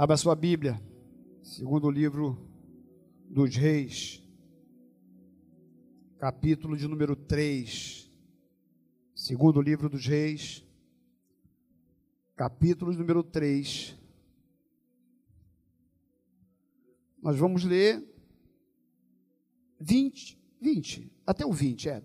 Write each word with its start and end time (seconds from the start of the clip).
Abra 0.00 0.16
sua 0.16 0.36
Bíblia, 0.36 0.80
segundo 1.42 1.90
livro 1.90 2.38
dos 3.28 3.56
Reis, 3.56 4.22
capítulo 6.20 6.76
de 6.76 6.86
número 6.86 7.16
3. 7.16 8.08
Segundo 9.12 9.60
livro 9.60 9.88
dos 9.88 10.06
Reis, 10.06 10.64
capítulo 12.36 12.92
de 12.92 12.98
número 12.98 13.24
3. 13.24 13.98
Nós 17.20 17.36
vamos 17.36 17.64
ler 17.64 18.00
20, 19.80 20.38
20, 20.60 21.12
até 21.26 21.44
o 21.44 21.52
20, 21.52 21.88
é. 21.88 22.02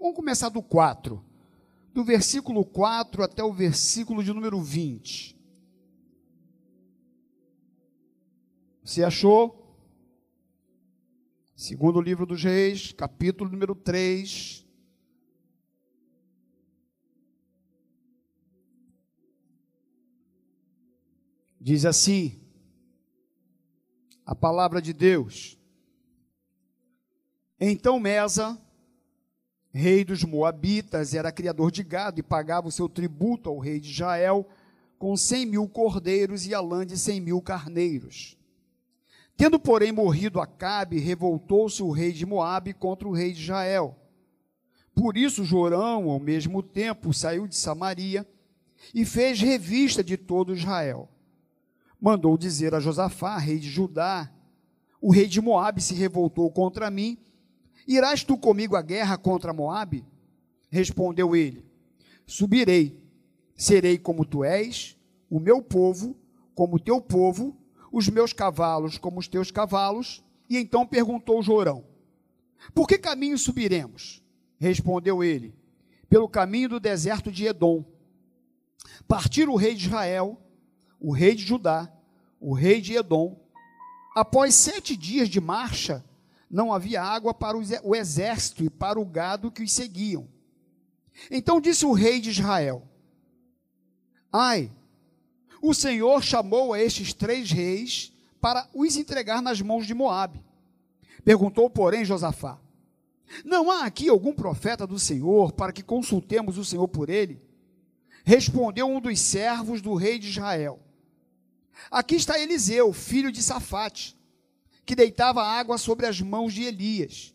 Vamos 0.00 0.16
começar 0.16 0.48
do 0.48 0.62
4. 0.62 1.22
Do 1.92 2.04
versículo 2.04 2.64
4 2.64 3.22
até 3.22 3.44
o 3.44 3.52
versículo 3.52 4.24
de 4.24 4.32
número 4.32 4.62
20. 4.62 5.33
Você 8.84 9.02
achou? 9.02 9.64
Segundo 11.56 12.02
livro 12.02 12.26
dos 12.26 12.44
Reis, 12.44 12.92
capítulo 12.92 13.50
número 13.50 13.74
3. 13.74 14.66
Diz 21.58 21.86
assim: 21.86 22.38
a 24.26 24.34
palavra 24.34 24.82
de 24.82 24.92
Deus. 24.92 25.58
Então 27.58 27.98
Mesa, 27.98 28.60
rei 29.72 30.04
dos 30.04 30.22
Moabitas, 30.24 31.14
era 31.14 31.32
criador 31.32 31.70
de 31.70 31.82
gado 31.82 32.20
e 32.20 32.22
pagava 32.22 32.68
o 32.68 32.72
seu 32.72 32.86
tributo 32.86 33.48
ao 33.48 33.58
rei 33.58 33.80
de 33.80 33.90
Israel 33.90 34.46
com 34.98 35.16
cem 35.16 35.46
mil 35.46 35.66
cordeiros 35.66 36.46
e 36.46 36.52
a 36.52 36.60
lã 36.60 36.84
de 36.84 36.98
cem 36.98 37.18
mil 37.18 37.40
carneiros. 37.40 38.36
Tendo, 39.36 39.58
porém, 39.58 39.90
morrido 39.90 40.40
Acabe, 40.40 40.98
revoltou-se 40.98 41.82
o 41.82 41.90
rei 41.90 42.12
de 42.12 42.24
Moabe 42.24 42.72
contra 42.72 43.08
o 43.08 43.12
rei 43.12 43.32
de 43.32 43.42
Israel. 43.42 43.96
Por 44.94 45.16
isso 45.16 45.44
Jorão, 45.44 46.08
ao 46.08 46.20
mesmo 46.20 46.62
tempo, 46.62 47.12
saiu 47.12 47.48
de 47.48 47.56
Samaria 47.56 48.26
e 48.94 49.04
fez 49.04 49.40
revista 49.40 50.04
de 50.04 50.16
todo 50.16 50.54
Israel. 50.54 51.08
Mandou 52.00 52.38
dizer 52.38 52.74
a 52.74 52.80
Josafá, 52.80 53.36
rei 53.38 53.58
de 53.58 53.68
Judá: 53.68 54.30
O 55.00 55.10
rei 55.10 55.26
de 55.26 55.40
Moabe 55.40 55.80
se 55.80 55.94
revoltou 55.94 56.50
contra 56.50 56.90
mim. 56.90 57.18
Irás 57.88 58.22
tu 58.22 58.38
comigo 58.38 58.76
à 58.76 58.82
guerra 58.82 59.18
contra 59.18 59.52
Moabe? 59.52 60.04
Respondeu 60.70 61.34
ele: 61.34 61.64
Subirei, 62.26 63.02
serei 63.56 63.98
como 63.98 64.24
tu 64.24 64.44
és, 64.44 64.96
o 65.28 65.40
meu 65.40 65.60
povo, 65.60 66.16
como 66.54 66.78
teu 66.78 67.00
povo, 67.00 67.56
os 67.94 68.08
meus 68.08 68.32
cavalos 68.32 68.98
como 68.98 69.20
os 69.20 69.28
teus 69.28 69.52
cavalos. 69.52 70.20
E 70.50 70.58
então 70.58 70.84
perguntou 70.84 71.40
Jorão: 71.42 71.84
Por 72.74 72.88
que 72.88 72.98
caminho 72.98 73.38
subiremos? 73.38 74.20
Respondeu 74.58 75.22
ele: 75.22 75.54
Pelo 76.08 76.28
caminho 76.28 76.70
do 76.70 76.80
deserto 76.80 77.30
de 77.30 77.46
Edom. 77.46 77.84
Partiram 79.06 79.52
o 79.52 79.56
rei 79.56 79.74
de 79.74 79.86
Israel, 79.86 80.38
o 81.00 81.12
rei 81.12 81.34
de 81.34 81.44
Judá, 81.44 81.90
o 82.40 82.52
rei 82.52 82.80
de 82.80 82.94
Edom. 82.94 83.40
Após 84.14 84.54
sete 84.54 84.96
dias 84.96 85.28
de 85.28 85.40
marcha, 85.40 86.04
não 86.50 86.72
havia 86.72 87.02
água 87.02 87.32
para 87.32 87.56
o 87.56 87.94
exército 87.94 88.64
e 88.64 88.70
para 88.70 89.00
o 89.00 89.04
gado 89.04 89.52
que 89.52 89.62
os 89.62 89.72
seguiam. 89.72 90.28
Então 91.30 91.60
disse 91.60 91.86
o 91.86 91.92
rei 91.92 92.20
de 92.20 92.30
Israel: 92.30 92.82
Ai, 94.32 94.72
o 95.66 95.72
Senhor 95.72 96.22
chamou 96.22 96.74
a 96.74 96.80
estes 96.80 97.14
três 97.14 97.50
reis 97.50 98.12
para 98.38 98.68
os 98.74 98.98
entregar 98.98 99.40
nas 99.40 99.62
mãos 99.62 99.86
de 99.86 99.94
Moabe. 99.94 100.44
Perguntou, 101.24 101.70
porém, 101.70 102.04
Josafá: 102.04 102.60
Não 103.42 103.70
há 103.70 103.86
aqui 103.86 104.10
algum 104.10 104.34
profeta 104.34 104.86
do 104.86 104.98
Senhor 104.98 105.52
para 105.52 105.72
que 105.72 105.82
consultemos 105.82 106.58
o 106.58 106.64
Senhor 106.66 106.86
por 106.86 107.08
ele? 107.08 107.40
Respondeu 108.26 108.86
um 108.86 109.00
dos 109.00 109.18
servos 109.18 109.80
do 109.80 109.94
rei 109.94 110.18
de 110.18 110.28
Israel: 110.28 110.80
Aqui 111.90 112.16
está 112.16 112.38
Eliseu, 112.38 112.92
filho 112.92 113.32
de 113.32 113.42
Safate, 113.42 114.18
que 114.84 114.94
deitava 114.94 115.42
água 115.42 115.78
sobre 115.78 116.04
as 116.04 116.20
mãos 116.20 116.52
de 116.52 116.64
Elias. 116.64 117.34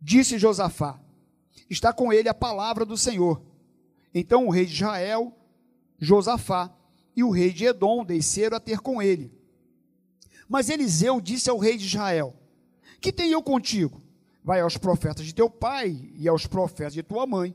Disse 0.00 0.38
Josafá: 0.38 1.00
Está 1.68 1.92
com 1.92 2.12
ele 2.12 2.28
a 2.28 2.34
palavra 2.34 2.84
do 2.84 2.96
Senhor. 2.96 3.42
Então 4.14 4.46
o 4.46 4.50
rei 4.50 4.64
de 4.64 4.74
Israel, 4.74 5.36
Josafá, 5.98 6.75
e 7.16 7.24
o 7.24 7.30
rei 7.30 7.50
de 7.50 7.64
Edom 7.64 8.04
desceram 8.04 8.58
a 8.58 8.60
ter 8.60 8.78
com 8.80 9.00
ele. 9.00 9.32
Mas 10.46 10.68
Eliseu 10.68 11.20
disse 11.20 11.48
ao 11.48 11.58
rei 11.58 11.78
de 11.78 11.86
Israel: 11.86 12.36
Que 13.00 13.10
tenho 13.10 13.32
eu 13.32 13.42
contigo? 13.42 14.02
Vai 14.44 14.60
aos 14.60 14.76
profetas 14.76 15.24
de 15.24 15.34
teu 15.34 15.50
pai 15.50 16.10
e 16.14 16.28
aos 16.28 16.46
profetas 16.46 16.92
de 16.92 17.02
tua 17.02 17.26
mãe. 17.26 17.54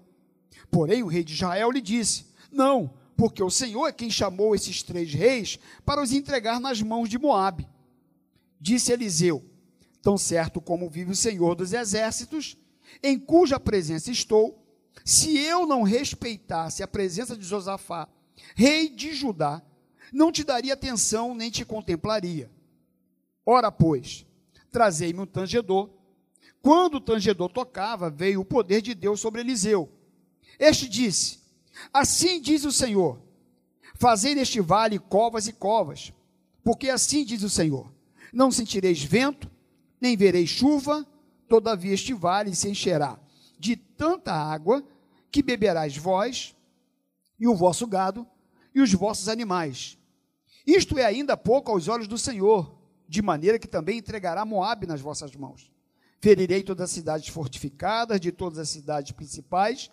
Porém, 0.70 1.04
o 1.04 1.08
rei 1.08 1.24
de 1.24 1.34
Israel 1.34 1.70
lhe 1.70 1.80
disse: 1.80 2.26
Não, 2.52 2.94
porque 3.16 3.44
o 3.44 3.52
Senhor 3.52 3.88
é 3.88 3.92
quem 3.94 4.10
chamou 4.10 4.56
esses 4.56 4.82
três 4.82 5.14
reis 5.14 5.60
para 5.86 6.02
os 6.02 6.12
entregar 6.12 6.60
nas 6.60 6.82
mãos 6.82 7.08
de 7.08 7.20
Moabe. 7.20 7.70
Disse 8.60 8.92
Eliseu: 8.92 9.46
Tão 10.02 10.18
certo 10.18 10.60
como 10.60 10.90
vive 10.90 11.12
o 11.12 11.16
Senhor 11.16 11.56
dos 11.56 11.72
exércitos, 11.72 12.58
em 13.02 13.18
cuja 13.18 13.60
presença 13.60 14.12
estou, 14.12 14.66
se 15.06 15.38
eu 15.38 15.66
não 15.66 15.84
respeitasse 15.84 16.84
a 16.84 16.88
presença 16.88 17.38
de 17.38 17.46
Josafá 17.46 18.10
rei 18.56 18.90
de 18.90 19.14
Judá, 19.14 19.62
não 20.12 20.32
te 20.32 20.44
daria 20.44 20.74
atenção 20.74 21.34
nem 21.34 21.50
te 21.50 21.64
contemplaria. 21.64 22.52
Ora, 23.46 23.72
pois, 23.72 24.26
trazei-me 24.72 25.20
um 25.20 25.26
tangedor. 25.26 25.90
Quando 26.62 26.96
o 26.96 27.02
tangedor 27.02 27.50
tocava, 27.50 28.10
veio 28.10 28.42
o 28.42 28.46
poder 28.46 28.82
de 28.82 28.94
Deus 28.94 29.20
sobre 29.20 29.42
Eliseu. 29.42 29.90
Este 30.60 30.88
disse: 30.88 31.40
Assim 31.94 32.40
diz 32.42 32.66
o 32.66 32.72
Senhor: 32.72 33.20
Fazei 33.96 34.36
neste 34.36 34.60
vale 34.60 35.00
covas 35.00 35.48
e 35.48 35.54
covas, 35.54 36.14
porque 36.64 36.90
assim 36.90 37.24
diz 37.24 37.42
o 37.44 37.50
Senhor: 37.50 37.92
Não 38.32 38.52
sentireis 38.52 39.04
vento, 39.04 39.50
nem 40.00 40.16
vereis 40.16 40.50
chuva, 40.50 41.08
todavia 41.48 41.94
este 41.94 42.14
vale 42.14 42.54
se 42.56 42.70
encherá 42.70 43.20
de 43.60 43.76
tanta 43.76 44.34
água 44.34 44.84
que 45.32 45.44
beberás 45.44 45.96
vós 45.96 46.56
e 47.42 47.48
o 47.48 47.56
vosso 47.56 47.88
gado 47.88 48.28
e 48.74 48.80
os 48.80 48.94
vossos 48.94 49.28
animais. 49.28 49.98
Isto 50.66 51.00
é 51.00 51.06
ainda 51.06 51.36
pouco 51.36 51.72
aos 51.72 51.88
olhos 51.88 52.08
do 52.08 52.16
Senhor, 52.16 52.80
de 53.08 53.20
maneira 53.20 53.58
que 53.58 53.68
também 53.68 53.98
entregará 53.98 54.46
Moabe 54.46 54.86
nas 54.86 55.02
vossas 55.02 55.36
mãos. 55.36 55.72
Ferirei 56.22 56.62
todas 56.62 56.84
as 56.84 56.92
cidades 56.92 57.30
fortificadas, 57.30 58.22
de 58.22 58.32
todas 58.32 58.60
as 58.60 58.70
cidades 58.70 59.12
principais, 59.14 59.90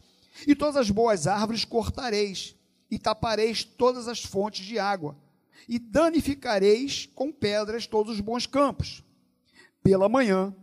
e 0.47 0.54
todas 0.54 0.76
as 0.76 0.91
boas 0.91 1.26
árvores 1.26 1.64
cortareis, 1.64 2.54
e 2.91 2.98
tapareis 2.98 3.64
todas 3.64 4.08
as 4.08 4.22
fontes 4.22 4.66
de 4.66 4.78
água, 4.78 5.16
e 5.66 5.78
danificareis 5.78 7.08
com 7.14 7.32
pedras 7.32 7.87
todos 7.87 8.12
os 8.12 8.20
bons 8.20 8.47
campos. 8.47 9.03
Pela 9.82 10.06
manhã, 10.06 10.54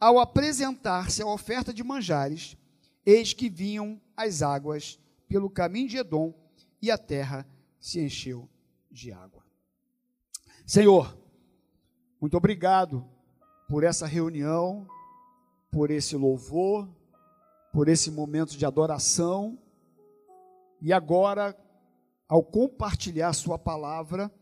ao 0.00 0.18
apresentar-se 0.18 1.22
a 1.22 1.26
oferta 1.26 1.72
de 1.72 1.84
manjares, 1.84 2.56
eis 3.04 3.32
que 3.32 3.48
vinham 3.48 4.00
as 4.16 4.42
águas 4.42 4.98
pelo 5.28 5.50
caminho 5.50 5.88
de 5.88 5.98
Edom, 5.98 6.34
e 6.80 6.90
a 6.90 6.98
terra 6.98 7.46
se 7.78 8.00
encheu 8.00 8.48
de 8.90 9.12
água. 9.12 9.42
Senhor, 10.64 11.16
muito 12.20 12.36
obrigado 12.36 13.04
por 13.68 13.84
essa 13.84 14.06
reunião, 14.06 14.86
por 15.70 15.90
esse 15.90 16.16
louvor, 16.16 16.88
por 17.72 17.88
esse 17.88 18.10
momento 18.10 18.56
de 18.56 18.64
adoração. 18.64 19.58
E 20.80 20.92
agora, 20.92 21.56
ao 22.28 22.42
compartilhar 22.42 23.32
Sua 23.32 23.58
palavra, 23.58 24.32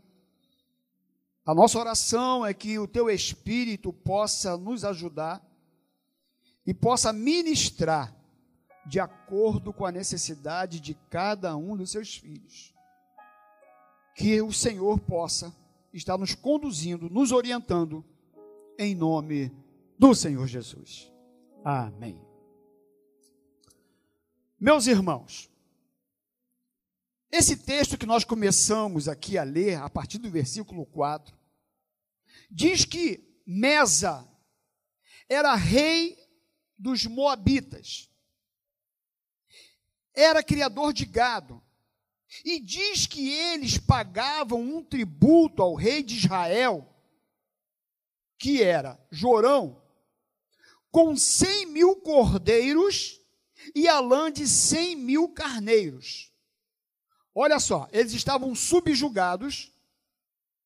a 1.45 1.55
nossa 1.55 1.79
oração 1.79 2.45
é 2.45 2.55
que 2.55 2.79
o 2.79 2.89
Teu 2.89 3.11
Espírito 3.11 3.93
possa 3.93 4.57
nos 4.57 4.85
ajudar 4.85 5.45
e 6.67 6.73
possa 6.73 7.13
ministrar 7.13 8.17
de 8.87 9.01
acordo 9.01 9.73
com 9.73 9.87
a 9.87 9.93
necessidade 9.93 10.81
de 10.81 10.95
cada 11.11 11.57
um 11.57 11.77
dos 11.77 11.91
seus 11.91 12.17
filhos. 12.17 12.75
Que 14.15 14.41
o 14.43 14.53
Senhor 14.53 15.01
possa 15.01 15.55
estar 15.93 16.19
nos 16.19 16.35
conduzindo, 16.35 17.09
nos 17.09 17.33
orientando, 17.33 18.05
em 18.79 18.95
nome 18.95 19.53
do 19.99 20.15
Senhor 20.15 20.47
Jesus. 20.47 21.11
Amém. 21.65 22.21
Meus 24.61 24.87
irmãos, 24.87 25.51
esse 27.31 27.57
texto 27.57 27.99
que 27.99 28.07
nós 28.07 28.25
começamos 28.25 29.09
aqui 29.09 29.37
a 29.37 29.43
ler, 29.43 29.77
a 29.77 29.91
partir 29.91 30.19
do 30.19 30.31
versículo 30.31 30.87
4, 30.87 31.37
diz 32.51 32.85
que 32.85 33.43
Mesa 33.47 34.27
era 35.29 35.55
rei 35.55 36.17
dos 36.79 37.07
Moabitas 37.07 38.11
era 40.15 40.43
criador 40.43 40.93
de 40.93 41.05
gado 41.05 41.63
e 42.45 42.61
diz 42.61 43.07
que 43.07 43.31
eles 43.31 43.79
pagavam 43.79 44.61
um 44.61 44.83
tributo 44.83 45.63
ao 45.63 45.75
rei 45.75 46.03
de 46.03 46.17
Israel, 46.17 46.89
que 48.39 48.63
era 48.63 48.99
Jorão, 49.11 49.83
com 50.91 51.17
cem 51.17 51.67
mil 51.67 51.97
cordeiros 51.97 53.21
e 53.75 53.89
a 53.89 54.01
lã 54.01 54.31
de 54.31 54.49
cem 54.49 54.97
mil 54.97 55.29
carneiros. 55.29 56.33
Olha 57.35 57.59
só, 57.59 57.89
eles 57.93 58.13
estavam 58.13 58.55
subjugados, 58.55 59.73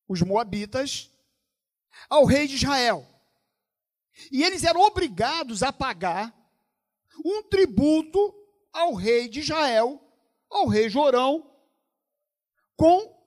os 0.07 0.21
moabitas, 0.21 1.09
ao 2.07 2.25
rei 2.25 2.47
de 2.47 2.55
Israel. 2.55 3.07
E 4.31 4.43
eles 4.43 4.63
eram 4.63 4.81
obrigados 4.81 5.63
a 5.63 5.73
pagar 5.73 6.35
um 7.23 7.43
tributo 7.43 8.38
ao 8.71 8.93
rei 8.93 9.27
de 9.27 9.39
Israel, 9.39 10.01
ao 10.49 10.67
rei 10.67 10.89
Jorão, 10.89 11.49
com 12.75 13.17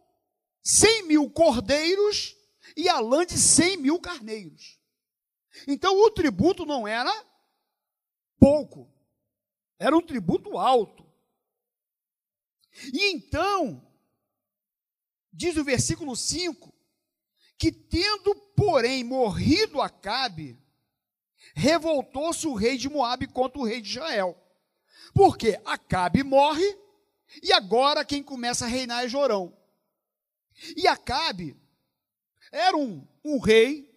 cem 0.62 1.02
mil 1.04 1.30
cordeiros 1.30 2.36
e 2.76 2.88
a 2.88 3.00
lã 3.00 3.26
de 3.26 3.38
cem 3.38 3.76
mil 3.76 4.00
carneiros. 4.00 4.78
Então 5.66 5.98
o 6.00 6.10
tributo 6.10 6.64
não 6.64 6.86
era 6.86 7.12
pouco, 8.38 8.90
era 9.78 9.96
um 9.96 10.02
tributo 10.02 10.56
alto. 10.56 11.06
E 12.92 13.12
então, 13.12 13.86
diz 15.32 15.56
o 15.56 15.64
versículo 15.64 16.16
5, 16.16 16.72
que 17.58 17.70
tendo, 17.70 18.34
porém, 18.56 19.04
morrido 19.04 19.80
Acabe, 19.80 20.58
revoltou-se 21.54 22.46
o 22.46 22.54
rei 22.54 22.76
de 22.78 22.88
Moabe 22.88 23.26
contra 23.26 23.60
o 23.60 23.64
rei 23.64 23.80
de 23.80 23.90
Israel. 23.90 24.41
Porque 25.14 25.60
Acabe 25.64 26.22
morre 26.22 26.78
e 27.42 27.52
agora 27.52 28.04
quem 28.04 28.22
começa 28.22 28.64
a 28.64 28.68
reinar 28.68 29.04
é 29.04 29.08
Jorão. 29.08 29.56
E 30.76 30.86
Acabe 30.86 31.60
era 32.50 32.76
um, 32.76 33.06
um 33.24 33.38
rei 33.38 33.90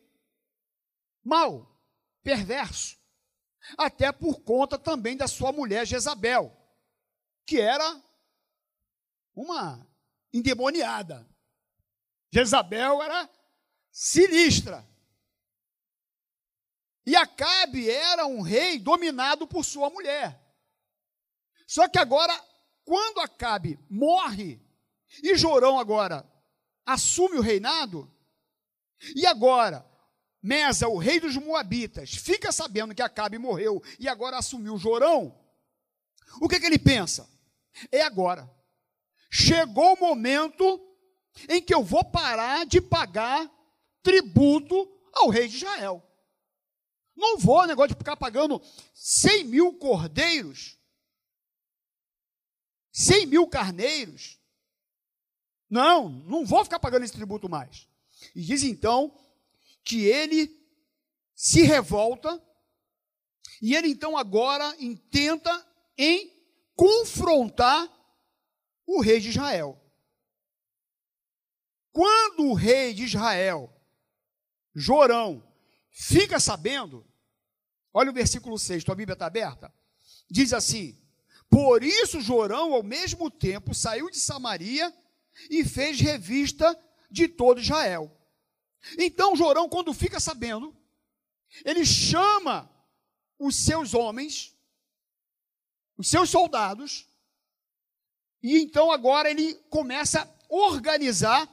mau, 1.24 1.80
perverso, 2.24 2.98
até 3.78 4.12
por 4.12 4.42
conta 4.42 4.78
também 4.78 5.18
da 5.18 5.28
sua 5.28 5.52
mulher 5.52 5.86
Jezabel, 5.86 6.56
que 7.46 7.60
era 7.60 8.02
uma 9.34 9.86
endemoniada. 10.34 11.28
Jezabel 12.32 13.02
era 13.02 13.30
sinistra. 13.92 14.88
E 17.06 17.16
Acabe 17.16 17.90
era 17.90 18.26
um 18.26 18.42
rei 18.42 18.80
dominado 18.80 19.48
por 19.48 19.64
sua 19.64 19.90
mulher. 19.90 20.45
Só 21.66 21.88
que 21.88 21.98
agora 21.98 22.34
quando 22.84 23.20
Acabe 23.20 23.80
morre 23.90 24.62
e 25.24 25.36
Jorão 25.36 25.80
agora 25.80 26.24
assume 26.86 27.38
o 27.38 27.42
reinado, 27.42 28.12
e 29.16 29.26
agora 29.26 29.86
Mesa, 30.42 30.88
o 30.88 31.00
rei 31.00 31.20
dos 31.20 31.36
Moabitas, 31.36 32.12
fica 32.12 32.52
sabendo 32.52 32.94
que 32.94 33.02
Acabe 33.02 33.40
morreu 33.40 33.82
e 34.00 34.08
agora 34.08 34.38
assumiu 34.38 34.78
Jorão, 34.78 35.36
o 36.40 36.48
que, 36.48 36.60
que 36.60 36.68
ele 36.68 36.78
pensa? 36.78 37.28
É 37.92 38.04
agora. 38.04 38.48
Chegou 39.32 39.94
o 39.94 40.00
momento 40.00 40.80
em 41.50 41.60
que 41.60 41.74
eu 41.74 41.84
vou 41.84 42.04
parar 42.04 42.64
de 42.68 42.80
pagar 42.80 43.50
tributo 44.04 44.88
ao 45.12 45.30
rei 45.30 45.48
de 45.48 45.56
Israel. 45.56 46.08
Não 47.16 47.40
vou, 47.40 47.66
negócio 47.66 47.96
de 47.96 47.98
ficar 47.98 48.16
pagando 48.16 48.62
100 48.94 49.46
mil 49.46 49.74
cordeiros 49.74 50.78
100 52.96 53.26
mil 53.26 53.46
carneiros. 53.46 54.40
Não, 55.70 56.08
não 56.08 56.46
vou 56.46 56.64
ficar 56.64 56.80
pagando 56.80 57.04
esse 57.04 57.14
tributo 57.14 57.50
mais. 57.50 57.90
E 58.34 58.42
diz 58.42 58.64
então 58.64 59.14
que 59.84 60.06
ele 60.06 60.50
se 61.36 61.64
revolta 61.64 62.42
e 63.62 63.76
ele 63.76 63.90
então 63.90 64.18
agora 64.18 64.74
intenta 64.80 65.52
em 65.98 66.32
confrontar 66.74 67.86
o 68.88 69.02
rei 69.02 69.20
de 69.20 69.30
Israel. 69.30 69.82
Quando 71.92 72.46
o 72.46 72.54
rei 72.54 72.94
de 72.94 73.04
Israel, 73.04 73.74
Jorão, 74.74 75.46
fica 75.92 76.40
sabendo, 76.40 77.06
olha 77.94 78.10
o 78.10 78.14
versículo 78.14 78.58
6, 78.58 78.86
tua 78.86 78.96
Bíblia 78.96 79.14
está 79.14 79.26
aberta, 79.26 79.74
diz 80.30 80.54
assim: 80.54 81.05
por 81.56 81.86
isso, 81.86 82.20
Jorão, 82.20 82.74
ao 82.74 82.84
mesmo 82.84 83.32
tempo, 83.32 83.74
saiu 83.74 84.10
de 84.10 84.20
Samaria 84.20 84.94
e 85.50 85.64
fez 85.64 86.02
revista 86.02 86.78
de 87.10 87.30
todo 87.30 87.62
Israel. 87.62 88.12
Então, 89.00 89.38
Jorão, 89.38 89.70
quando 89.70 89.94
fica 89.94 90.20
sabendo, 90.20 90.76
ele 91.64 91.86
chama 91.86 92.70
os 93.40 93.56
seus 93.56 93.94
homens, 93.94 94.54
os 95.98 96.10
seus 96.10 96.30
soldados, 96.30 97.10
e 98.44 98.58
então 98.60 98.92
agora 98.92 99.32
ele 99.32 99.56
começa 99.70 100.24
a 100.24 100.54
organizar 100.54 101.50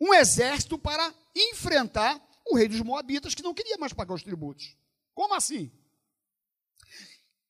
um 0.00 0.14
exército 0.14 0.78
para 0.78 1.12
enfrentar 1.34 2.24
o 2.46 2.54
rei 2.56 2.68
dos 2.68 2.82
Moabitas, 2.82 3.34
que 3.34 3.42
não 3.42 3.52
queria 3.52 3.78
mais 3.78 3.92
pagar 3.92 4.14
os 4.14 4.22
tributos. 4.22 4.76
Como 5.12 5.34
assim? 5.34 5.72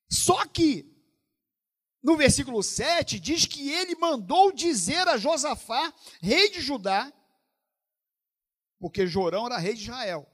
Só 0.09 0.47
que 0.47 0.90
no 2.03 2.17
versículo 2.17 2.63
7, 2.63 3.21
diz 3.21 3.47
que 3.47 3.71
ele 3.71 3.95
mandou 3.97 4.53
dizer 4.53 5.07
a 5.07 5.17
Josafá, 5.17 5.93
rei 6.21 6.51
de 6.51 6.61
Judá, 6.61 7.13
porque 8.79 9.07
Jorão 9.07 9.47
era 9.47 9.59
rei 9.59 9.75
de 9.75 9.83
Israel, 9.83 10.27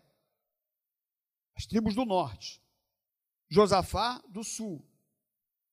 as 1.56 1.66
tribos 1.66 1.94
do 1.94 2.04
norte, 2.04 2.62
Josafá 3.48 4.22
do 4.28 4.44
sul, 4.44 4.86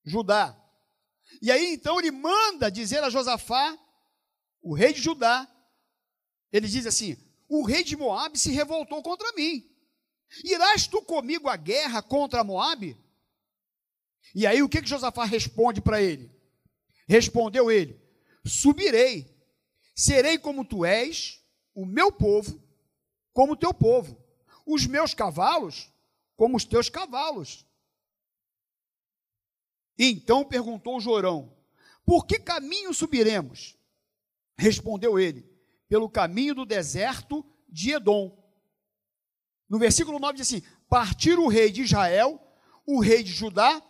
Judá. 0.04 0.60
E 1.40 1.50
aí 1.50 1.74
então 1.74 1.98
ele 1.98 2.10
manda 2.10 2.70
dizer 2.70 3.02
a 3.04 3.10
Josafá, 3.10 3.78
o 4.60 4.74
rei 4.74 4.92
de 4.92 5.00
Judá, 5.00 5.48
ele 6.50 6.66
diz 6.66 6.86
assim: 6.86 7.16
o 7.48 7.64
rei 7.64 7.84
de 7.84 7.96
Moabe 7.96 8.38
se 8.38 8.50
revoltou 8.50 9.02
contra 9.02 9.32
mim. 9.32 9.70
Irás 10.42 10.86
tu 10.86 11.02
comigo 11.02 11.48
à 11.48 11.56
guerra 11.56 12.02
contra 12.02 12.42
Moabe? 12.42 12.98
E 14.32 14.46
aí 14.46 14.62
o 14.62 14.68
que, 14.68 14.80
que 14.80 14.88
Josafá 14.88 15.24
responde 15.24 15.80
para 15.80 16.00
ele? 16.00 16.30
Respondeu 17.08 17.70
ele: 17.70 18.00
Subirei, 18.44 19.26
serei 19.94 20.38
como 20.38 20.64
tu 20.64 20.84
és, 20.84 21.42
o 21.74 21.84
meu 21.84 22.12
povo, 22.12 22.62
como 23.32 23.54
o 23.54 23.56
teu 23.56 23.74
povo, 23.74 24.22
os 24.64 24.86
meus 24.86 25.12
cavalos, 25.12 25.90
como 26.36 26.56
os 26.56 26.64
teus 26.64 26.88
cavalos. 26.88 27.66
Então 29.98 30.44
perguntou 30.44 31.00
Jorão: 31.00 31.54
Por 32.04 32.26
que 32.26 32.38
caminho 32.38 32.92
subiremos? 32.94 33.76
Respondeu 34.56 35.18
ele: 35.18 35.48
Pelo 35.88 36.08
caminho 36.08 36.54
do 36.54 36.64
deserto 36.64 37.44
de 37.68 37.92
Edom. 37.92 38.42
No 39.68 39.78
versículo 39.78 40.18
9 40.18 40.38
diz 40.38 40.48
assim: 40.48 40.62
Partir 40.88 41.38
o 41.38 41.48
rei 41.48 41.70
de 41.70 41.82
Israel, 41.82 42.40
o 42.86 43.00
rei 43.00 43.22
de 43.22 43.32
Judá 43.32 43.82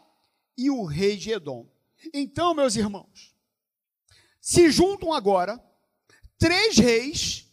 e 0.57 0.71
o 0.71 0.85
rei 0.85 1.17
de 1.17 1.33
Edom. 1.33 1.69
Então, 2.13 2.55
meus 2.55 2.77
irmãos, 2.77 3.35
se 4.41 4.71
juntam 4.71 5.13
agora 5.13 5.63
três 6.39 6.77
reis 6.77 7.47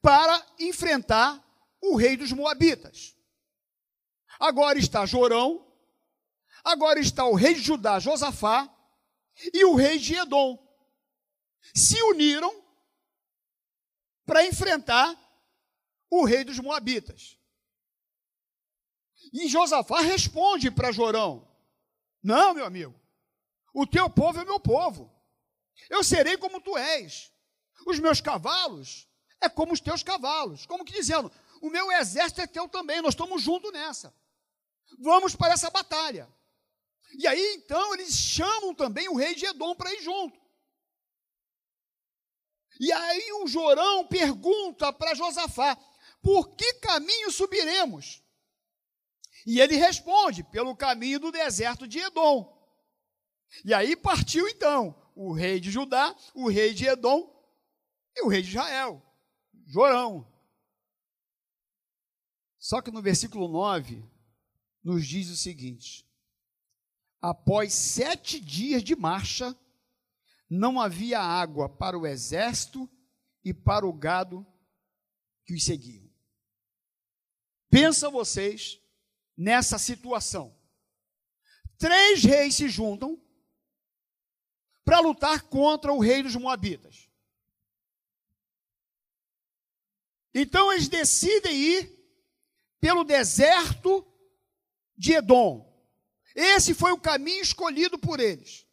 para 0.00 0.44
enfrentar 0.58 1.42
o 1.80 1.96
rei 1.96 2.16
dos 2.16 2.32
Moabitas. 2.32 3.16
Agora 4.38 4.78
está 4.78 5.04
Jorão, 5.06 5.72
agora 6.64 6.98
está 7.00 7.24
o 7.24 7.34
rei 7.34 7.54
de 7.54 7.60
Judá, 7.60 7.98
Josafá, 7.98 8.72
e 9.52 9.64
o 9.64 9.74
rei 9.74 9.98
de 9.98 10.14
Edom. 10.14 10.58
Se 11.74 12.00
uniram 12.02 12.62
para 14.24 14.46
enfrentar 14.46 15.16
o 16.10 16.24
rei 16.24 16.44
dos 16.44 16.58
Moabitas. 16.58 17.38
E 19.32 19.48
Josafá 19.48 20.00
responde 20.00 20.70
para 20.70 20.92
Jorão: 20.92 21.48
não, 22.22 22.54
meu 22.54 22.64
amigo. 22.64 22.94
O 23.74 23.86
teu 23.86 24.08
povo 24.08 24.40
é 24.40 24.44
meu 24.44 24.60
povo. 24.60 25.12
Eu 25.90 26.04
serei 26.04 26.36
como 26.36 26.60
tu 26.60 26.76
és. 26.76 27.32
Os 27.86 27.98
meus 27.98 28.20
cavalos 28.20 29.08
é 29.40 29.48
como 29.48 29.72
os 29.72 29.80
teus 29.80 30.02
cavalos. 30.02 30.66
Como 30.66 30.84
que 30.84 30.92
dizendo, 30.92 31.32
o 31.60 31.70
meu 31.70 31.90
exército 31.92 32.40
é 32.40 32.46
teu 32.46 32.68
também, 32.68 33.02
nós 33.02 33.14
estamos 33.14 33.42
juntos 33.42 33.72
nessa. 33.72 34.14
Vamos 34.98 35.34
para 35.34 35.54
essa 35.54 35.70
batalha. 35.70 36.32
E 37.18 37.26
aí 37.26 37.54
então 37.54 37.94
eles 37.94 38.14
chamam 38.14 38.74
também 38.74 39.08
o 39.08 39.16
rei 39.16 39.34
de 39.34 39.46
Edom 39.46 39.74
para 39.74 39.92
ir 39.92 40.02
junto. 40.02 40.40
E 42.80 42.90
aí 42.90 43.32
o 43.42 43.46
Jorão 43.46 44.06
pergunta 44.06 44.92
para 44.92 45.14
Josafá: 45.14 45.76
por 46.22 46.54
que 46.56 46.74
caminho 46.74 47.30
subiremos? 47.30 48.21
E 49.46 49.60
ele 49.60 49.76
responde: 49.76 50.42
pelo 50.44 50.76
caminho 50.76 51.18
do 51.18 51.30
deserto 51.32 51.86
de 51.86 51.98
Edom. 51.98 52.60
E 53.64 53.74
aí 53.74 53.96
partiu 53.96 54.48
então 54.48 54.94
o 55.14 55.32
rei 55.32 55.60
de 55.60 55.70
Judá, 55.70 56.16
o 56.34 56.48
rei 56.48 56.72
de 56.72 56.86
Edom 56.86 57.30
e 58.16 58.22
o 58.22 58.28
rei 58.28 58.42
de 58.42 58.48
Israel, 58.48 59.02
Jorão. 59.66 60.26
Só 62.58 62.80
que 62.80 62.90
no 62.90 63.02
versículo 63.02 63.48
9, 63.48 64.04
nos 64.82 65.06
diz 65.06 65.28
o 65.30 65.36
seguinte: 65.36 66.08
após 67.20 67.72
sete 67.72 68.40
dias 68.40 68.82
de 68.82 68.96
marcha, 68.96 69.56
não 70.48 70.80
havia 70.80 71.20
água 71.20 71.68
para 71.68 71.98
o 71.98 72.06
exército 72.06 72.88
e 73.44 73.54
para 73.54 73.86
o 73.86 73.92
gado 73.92 74.46
que 75.44 75.54
os 75.54 75.64
seguiam. 75.64 76.10
Pensa 77.70 78.10
vocês 78.10 78.81
nessa 79.36 79.78
situação. 79.78 80.56
Três 81.78 82.22
reis 82.24 82.54
se 82.54 82.68
juntam 82.68 83.20
para 84.84 85.00
lutar 85.00 85.42
contra 85.42 85.92
o 85.92 86.00
rei 86.00 86.22
dos 86.22 86.36
Moabitas. 86.36 87.08
Então 90.34 90.72
eles 90.72 90.88
decidem 90.88 91.54
ir 91.54 92.02
pelo 92.80 93.04
deserto 93.04 94.06
de 94.96 95.12
Edom. 95.12 95.70
Esse 96.34 96.74
foi 96.74 96.92
o 96.92 97.00
caminho 97.00 97.42
escolhido 97.42 97.98
por 97.98 98.18
eles. 98.18 98.66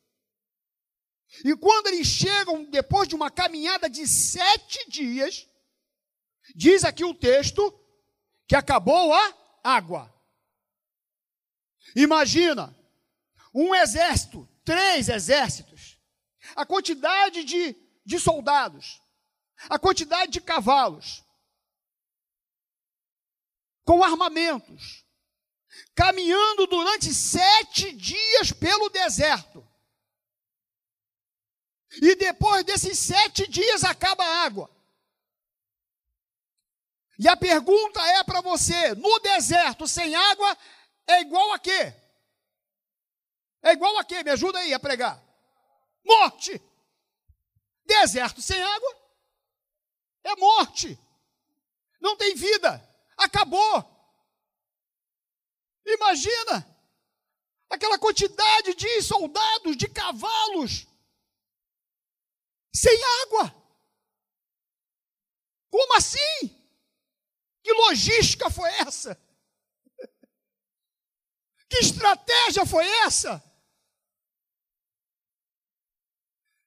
E 1.43 1.55
quando 1.55 1.87
eles 1.87 2.07
chegam, 2.07 2.65
depois 2.65 3.07
de 3.07 3.15
uma 3.15 3.29
caminhada 3.29 3.89
de 3.89 4.07
sete 4.07 4.89
dias, 4.89 5.47
diz 6.55 6.83
aqui 6.83 7.03
o 7.03 7.13
texto 7.13 7.73
que 8.47 8.55
acabou 8.55 9.13
a 9.13 9.59
água. 9.63 10.13
Imagina 11.95 12.75
um 13.53 13.73
exército, 13.73 14.47
três 14.63 15.09
exércitos, 15.09 15.99
a 16.55 16.65
quantidade 16.65 17.43
de, 17.43 17.75
de 18.05 18.19
soldados, 18.19 19.01
a 19.69 19.77
quantidade 19.77 20.31
de 20.31 20.41
cavalos, 20.41 21.23
com 23.83 24.03
armamentos, 24.03 25.03
caminhando 25.95 26.67
durante 26.67 27.13
sete 27.13 27.91
dias 27.91 28.51
pelo 28.51 28.89
deserto. 28.89 29.67
E 32.01 32.15
depois 32.15 32.63
desses 32.63 32.99
sete 32.99 33.47
dias 33.47 33.83
acaba 33.83 34.23
a 34.23 34.43
água. 34.43 34.69
E 37.17 37.27
a 37.27 37.35
pergunta 37.35 37.99
é 37.99 38.23
para 38.23 38.41
você: 38.41 38.93
no 38.95 39.19
deserto 39.19 39.87
sem 39.87 40.13
água 40.15 40.57
é 41.09 41.21
igual 41.21 41.51
a 41.53 41.59
quê? 41.59 41.93
É 43.61 43.71
igual 43.71 43.97
a 43.97 44.03
quê? 44.03 44.23
Me 44.23 44.31
ajuda 44.31 44.59
aí 44.59 44.73
a 44.73 44.79
pregar. 44.79 45.21
Morte. 46.05 46.61
Deserto 47.85 48.41
sem 48.41 48.61
água 48.61 48.99
é 50.23 50.35
morte. 50.35 50.97
Não 51.99 52.15
tem 52.15 52.35
vida. 52.35 52.87
Acabou. 53.17 53.97
Imagina 55.85 56.65
aquela 57.69 57.97
quantidade 57.97 58.75
de 58.75 59.01
soldados, 59.01 59.75
de 59.75 59.87
cavalos, 59.87 60.87
sem 62.73 62.97
água. 63.23 63.55
Como 65.69 65.97
assim? 65.97 66.55
Que 67.63 67.73
logística 67.73 68.49
foi 68.49 68.69
essa? 68.75 69.19
Que 71.69 71.77
estratégia 71.77 72.65
foi 72.65 72.85
essa? 73.05 73.43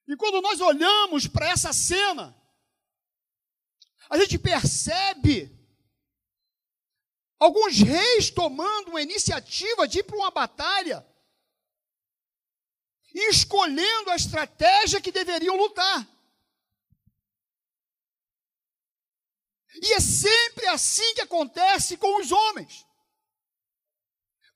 E 0.07 0.15
quando 0.15 0.41
nós 0.41 0.61
olhamos 0.61 1.27
para 1.27 1.49
essa 1.49 1.73
cena, 1.73 2.35
a 4.09 4.17
gente 4.17 4.37
percebe 4.37 5.51
alguns 7.39 7.77
reis 7.79 8.29
tomando 8.29 8.89
uma 8.89 9.01
iniciativa 9.01 9.87
de 9.87 9.99
ir 9.99 10.03
para 10.03 10.15
uma 10.15 10.31
batalha 10.31 11.05
e 13.13 13.29
escolhendo 13.29 14.09
a 14.09 14.15
estratégia 14.15 15.01
que 15.01 15.11
deveriam 15.11 15.57
lutar. 15.57 16.07
E 19.81 19.93
é 19.93 19.99
sempre 19.99 20.67
assim 20.67 21.13
que 21.15 21.21
acontece 21.21 21.97
com 21.97 22.21
os 22.21 22.31
homens. 22.31 22.85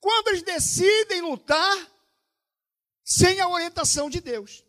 Quando 0.07 0.29
eles 0.29 0.41
decidem 0.41 1.19
lutar 1.19 1.75
sem 3.03 3.41
a 3.41 3.49
orientação 3.49 4.09
de 4.09 4.21
Deus. 4.21 4.63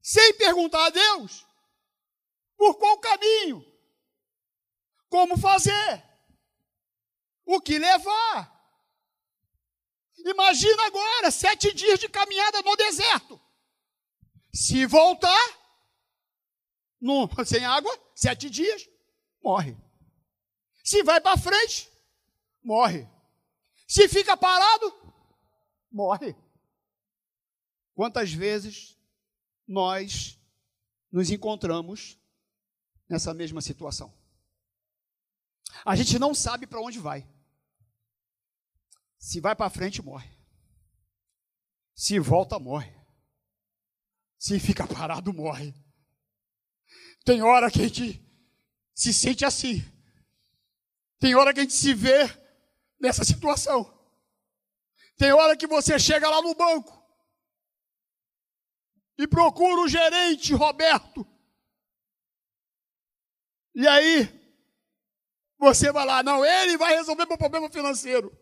Sem 0.00 0.32
perguntar 0.38 0.86
a 0.86 0.88
Deus 0.88 1.46
por 2.56 2.78
qual 2.78 2.98
caminho, 2.98 3.62
como 5.10 5.36
fazer, 5.36 6.02
o 7.44 7.60
que 7.60 7.78
levar. 7.78 8.50
Imagina 10.24 10.86
agora, 10.86 11.30
sete 11.30 11.70
dias 11.74 12.00
de 12.00 12.08
caminhada 12.08 12.62
no 12.62 12.74
deserto. 12.76 13.38
Se 14.54 14.86
voltar, 14.86 15.46
no, 16.98 17.28
sem 17.44 17.62
água, 17.62 17.94
sete 18.14 18.48
dias, 18.48 18.88
morre. 19.42 19.76
Se 20.82 21.02
vai 21.02 21.20
para 21.20 21.36
frente, 21.36 21.92
morre. 22.64 23.17
Se 23.88 24.06
fica 24.06 24.36
parado, 24.36 24.94
morre. 25.90 26.36
Quantas 27.94 28.30
vezes 28.30 28.98
nós 29.66 30.38
nos 31.10 31.30
encontramos 31.30 32.20
nessa 33.08 33.32
mesma 33.32 33.62
situação? 33.62 34.14
A 35.86 35.96
gente 35.96 36.18
não 36.18 36.34
sabe 36.34 36.66
para 36.66 36.82
onde 36.82 36.98
vai. 36.98 37.26
Se 39.18 39.40
vai 39.40 39.56
para 39.56 39.70
frente, 39.70 40.02
morre. 40.02 40.30
Se 41.94 42.20
volta, 42.20 42.58
morre. 42.58 42.94
Se 44.38 44.60
fica 44.60 44.86
parado, 44.86 45.32
morre. 45.32 45.74
Tem 47.24 47.42
hora 47.42 47.70
que 47.70 47.80
a 47.80 47.88
gente 47.88 48.22
se 48.94 49.14
sente 49.14 49.46
assim. 49.46 49.82
Tem 51.18 51.34
hora 51.34 51.54
que 51.54 51.60
a 51.60 51.62
gente 51.62 51.74
se 51.74 51.94
vê 51.94 52.28
nessa 53.00 53.24
situação. 53.24 53.94
Tem 55.16 55.32
hora 55.32 55.56
que 55.56 55.66
você 55.66 55.98
chega 55.98 56.28
lá 56.28 56.40
no 56.40 56.54
banco 56.54 56.98
e 59.18 59.26
procura 59.26 59.82
o 59.82 59.88
gerente 59.88 60.54
Roberto. 60.54 61.26
E 63.74 63.86
aí, 63.86 64.28
você 65.58 65.90
vai 65.90 66.06
lá, 66.06 66.22
não, 66.22 66.44
ele 66.44 66.78
vai 66.78 66.94
resolver 66.94 67.26
meu 67.26 67.36
problema 67.36 67.70
financeiro. 67.70 68.36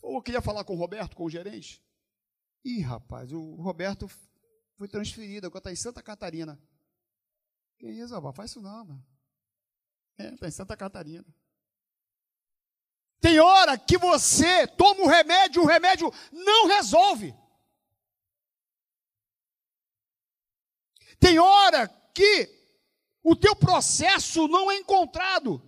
Ou 0.00 0.16
eu 0.16 0.22
queria 0.22 0.40
falar 0.40 0.64
com 0.64 0.74
o 0.74 0.78
Roberto, 0.78 1.16
com 1.16 1.24
o 1.24 1.30
gerente. 1.30 1.84
Ih, 2.64 2.80
rapaz, 2.80 3.32
o 3.32 3.54
Roberto 3.56 4.08
foi 4.76 4.88
transferido, 4.88 5.46
agora 5.46 5.58
está 5.58 5.72
em 5.72 5.76
Santa 5.76 6.02
Catarina. 6.02 6.60
Que 7.78 7.88
isso, 7.88 8.14
avó? 8.14 8.32
Faz 8.32 8.50
isso 8.50 8.60
não, 8.60 8.84
mano. 8.84 9.06
É, 10.16 10.34
está 10.34 10.48
em 10.48 10.52
Santa 10.52 10.76
Catarina. 10.76 11.24
Tem 13.20 13.40
hora 13.40 13.76
que 13.76 13.98
você 13.98 14.66
toma 14.66 15.00
o 15.00 15.04
um 15.04 15.08
remédio, 15.08 15.62
o 15.62 15.66
remédio 15.66 16.12
não 16.30 16.68
resolve. 16.68 17.34
Tem 21.18 21.38
hora 21.38 21.88
que 22.14 22.48
o 23.22 23.34
teu 23.34 23.56
processo 23.56 24.46
não 24.46 24.70
é 24.70 24.76
encontrado. 24.76 25.60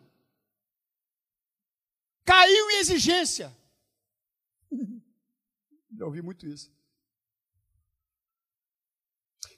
Caiu 2.25 2.71
em 2.71 2.78
exigência. 2.78 3.57
Já 5.92 6.07
ouvi 6.07 6.23
muito 6.23 6.47
isso. 6.47 6.73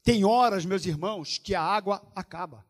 Tem 0.02 0.24
horas, 0.24 0.64
meus 0.64 0.86
irmãos, 0.86 1.36
que 1.36 1.54
a 1.54 1.62
água 1.62 2.10
acaba. 2.16 2.66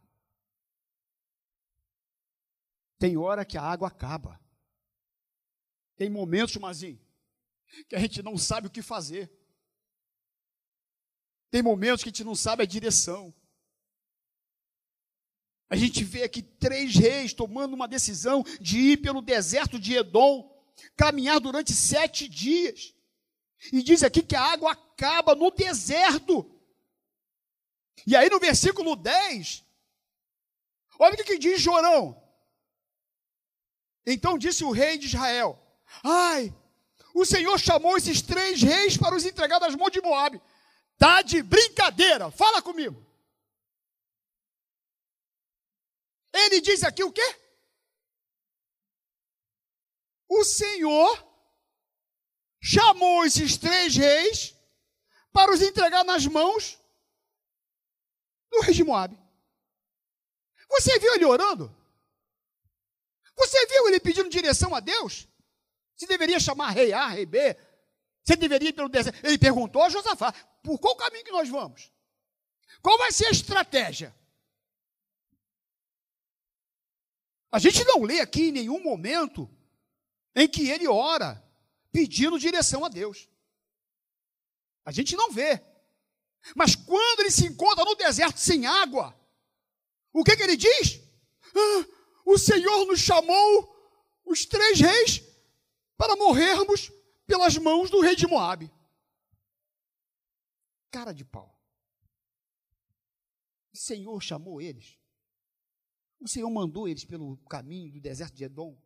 Tem 2.98 3.16
hora 3.16 3.44
que 3.44 3.56
a 3.56 3.62
água 3.62 3.88
acaba. 3.88 4.41
Tem 6.02 6.10
momentos, 6.10 6.56
Mazinho, 6.56 7.00
que 7.88 7.94
a 7.94 7.98
gente 8.00 8.24
não 8.24 8.36
sabe 8.36 8.66
o 8.66 8.70
que 8.70 8.82
fazer. 8.82 9.30
Tem 11.48 11.62
momentos 11.62 12.02
que 12.02 12.08
a 12.08 12.12
gente 12.12 12.24
não 12.24 12.34
sabe 12.34 12.64
a 12.64 12.66
direção. 12.66 13.32
A 15.70 15.76
gente 15.76 16.02
vê 16.02 16.24
aqui 16.24 16.42
três 16.42 16.96
reis 16.96 17.32
tomando 17.32 17.74
uma 17.74 17.86
decisão 17.86 18.42
de 18.60 18.78
ir 18.80 18.96
pelo 18.96 19.22
deserto 19.22 19.78
de 19.78 19.94
Edom, 19.94 20.60
caminhar 20.96 21.38
durante 21.38 21.72
sete 21.72 22.28
dias. 22.28 22.92
E 23.72 23.80
diz 23.80 24.02
aqui 24.02 24.24
que 24.24 24.34
a 24.34 24.42
água 24.42 24.72
acaba 24.72 25.36
no 25.36 25.52
deserto. 25.52 26.60
E 28.04 28.16
aí 28.16 28.28
no 28.28 28.40
versículo 28.40 28.96
10, 28.96 29.64
olha 30.98 31.14
o 31.14 31.16
que, 31.16 31.22
que 31.22 31.38
diz 31.38 31.60
Jorão. 31.60 32.20
Então 34.04 34.36
disse 34.36 34.64
o 34.64 34.72
rei 34.72 34.98
de 34.98 35.06
Israel: 35.06 35.61
Ai, 36.02 36.54
o 37.14 37.24
Senhor 37.24 37.58
chamou 37.58 37.96
esses 37.96 38.22
três 38.22 38.62
reis 38.62 38.96
para 38.96 39.14
os 39.14 39.24
entregar 39.24 39.60
nas 39.60 39.74
mãos 39.74 39.90
de 39.90 40.00
Moabe. 40.00 40.40
Tá 40.96 41.22
de 41.22 41.42
brincadeira, 41.42 42.30
fala 42.30 42.62
comigo. 42.62 43.04
Ele 46.32 46.60
diz 46.60 46.82
aqui 46.82 47.04
o 47.04 47.12
quê? 47.12 47.36
O 50.28 50.44
Senhor 50.44 51.28
chamou 52.60 53.24
esses 53.24 53.58
três 53.58 53.96
reis 53.96 54.56
para 55.32 55.52
os 55.52 55.60
entregar 55.60 56.04
nas 56.04 56.26
mãos 56.26 56.78
do 58.50 58.60
rei 58.60 58.72
de 58.72 58.84
Moab. 58.84 59.18
Você 60.70 60.98
viu 60.98 61.14
ele 61.14 61.24
orando? 61.24 61.74
Você 63.36 63.66
viu 63.66 63.88
ele 63.88 64.00
pedindo 64.00 64.28
direção 64.28 64.74
a 64.74 64.80
Deus? 64.80 65.28
Se 66.02 66.08
deveria 66.08 66.40
chamar 66.40 66.70
rei 66.70 66.92
A, 66.92 67.06
rei 67.06 67.24
B? 67.24 67.56
Você 68.24 68.34
deveria 68.34 68.70
ir 68.70 68.72
pelo 68.72 68.88
deserto? 68.88 69.24
Ele 69.24 69.38
perguntou 69.38 69.80
a 69.80 69.88
Josafá: 69.88 70.32
por 70.60 70.76
qual 70.80 70.96
caminho 70.96 71.24
que 71.24 71.30
nós 71.30 71.48
vamos? 71.48 71.92
Qual 72.82 72.98
vai 72.98 73.12
ser 73.12 73.26
a 73.26 73.30
estratégia? 73.30 74.12
A 77.52 77.60
gente 77.60 77.84
não 77.84 78.02
lê 78.02 78.18
aqui 78.18 78.48
em 78.48 78.50
nenhum 78.50 78.82
momento 78.82 79.48
em 80.34 80.48
que 80.48 80.68
ele 80.68 80.88
ora 80.88 81.40
pedindo 81.92 82.36
direção 82.36 82.84
a 82.84 82.88
Deus. 82.88 83.28
A 84.84 84.90
gente 84.90 85.14
não 85.14 85.30
vê. 85.30 85.62
Mas 86.56 86.74
quando 86.74 87.20
ele 87.20 87.30
se 87.30 87.46
encontra 87.46 87.84
no 87.84 87.94
deserto 87.94 88.38
sem 88.38 88.66
água, 88.66 89.16
o 90.12 90.24
que, 90.24 90.36
que 90.36 90.42
ele 90.42 90.56
diz? 90.56 91.00
Ah, 91.54 91.86
o 92.26 92.36
Senhor 92.36 92.86
nos 92.86 92.98
chamou, 92.98 93.72
os 94.24 94.44
três 94.44 94.80
reis, 94.80 95.31
para 95.96 96.16
morrermos 96.16 96.90
pelas 97.26 97.56
mãos 97.56 97.90
do 97.90 98.00
rei 98.00 98.16
de 98.16 98.26
Moabe. 98.26 98.70
Cara 100.90 101.12
de 101.12 101.24
pau. 101.24 101.58
O 103.72 103.76
Senhor 103.76 104.20
chamou 104.20 104.60
eles. 104.60 104.98
O 106.20 106.28
Senhor 106.28 106.50
mandou 106.50 106.86
eles 106.86 107.04
pelo 107.04 107.36
caminho 107.48 107.92
do 107.92 108.00
deserto 108.00 108.34
de 108.34 108.44
Edom. 108.44 108.80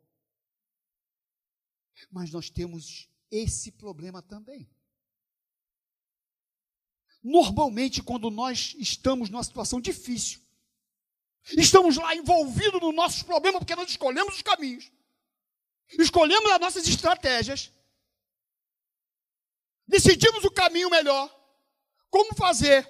Mas 2.10 2.30
nós 2.30 2.48
temos 2.48 3.10
esse 3.30 3.72
problema 3.72 4.22
também. 4.22 4.70
Normalmente, 7.22 8.02
quando 8.02 8.30
nós 8.30 8.74
estamos 8.78 9.28
numa 9.28 9.42
situação 9.42 9.80
difícil, 9.80 10.40
estamos 11.56 11.96
lá 11.96 12.14
envolvidos 12.14 12.80
nos 12.80 12.94
nossos 12.94 13.22
problemas 13.22 13.58
porque 13.58 13.74
nós 13.74 13.90
escolhemos 13.90 14.36
os 14.36 14.42
caminhos, 14.42 14.92
escolhemos 15.88 16.50
as 16.50 16.60
nossas 16.60 16.88
estratégias, 16.88 17.72
decidimos 19.86 20.44
o 20.44 20.50
caminho 20.50 20.90
melhor, 20.90 21.32
como 22.10 22.34
fazer, 22.34 22.84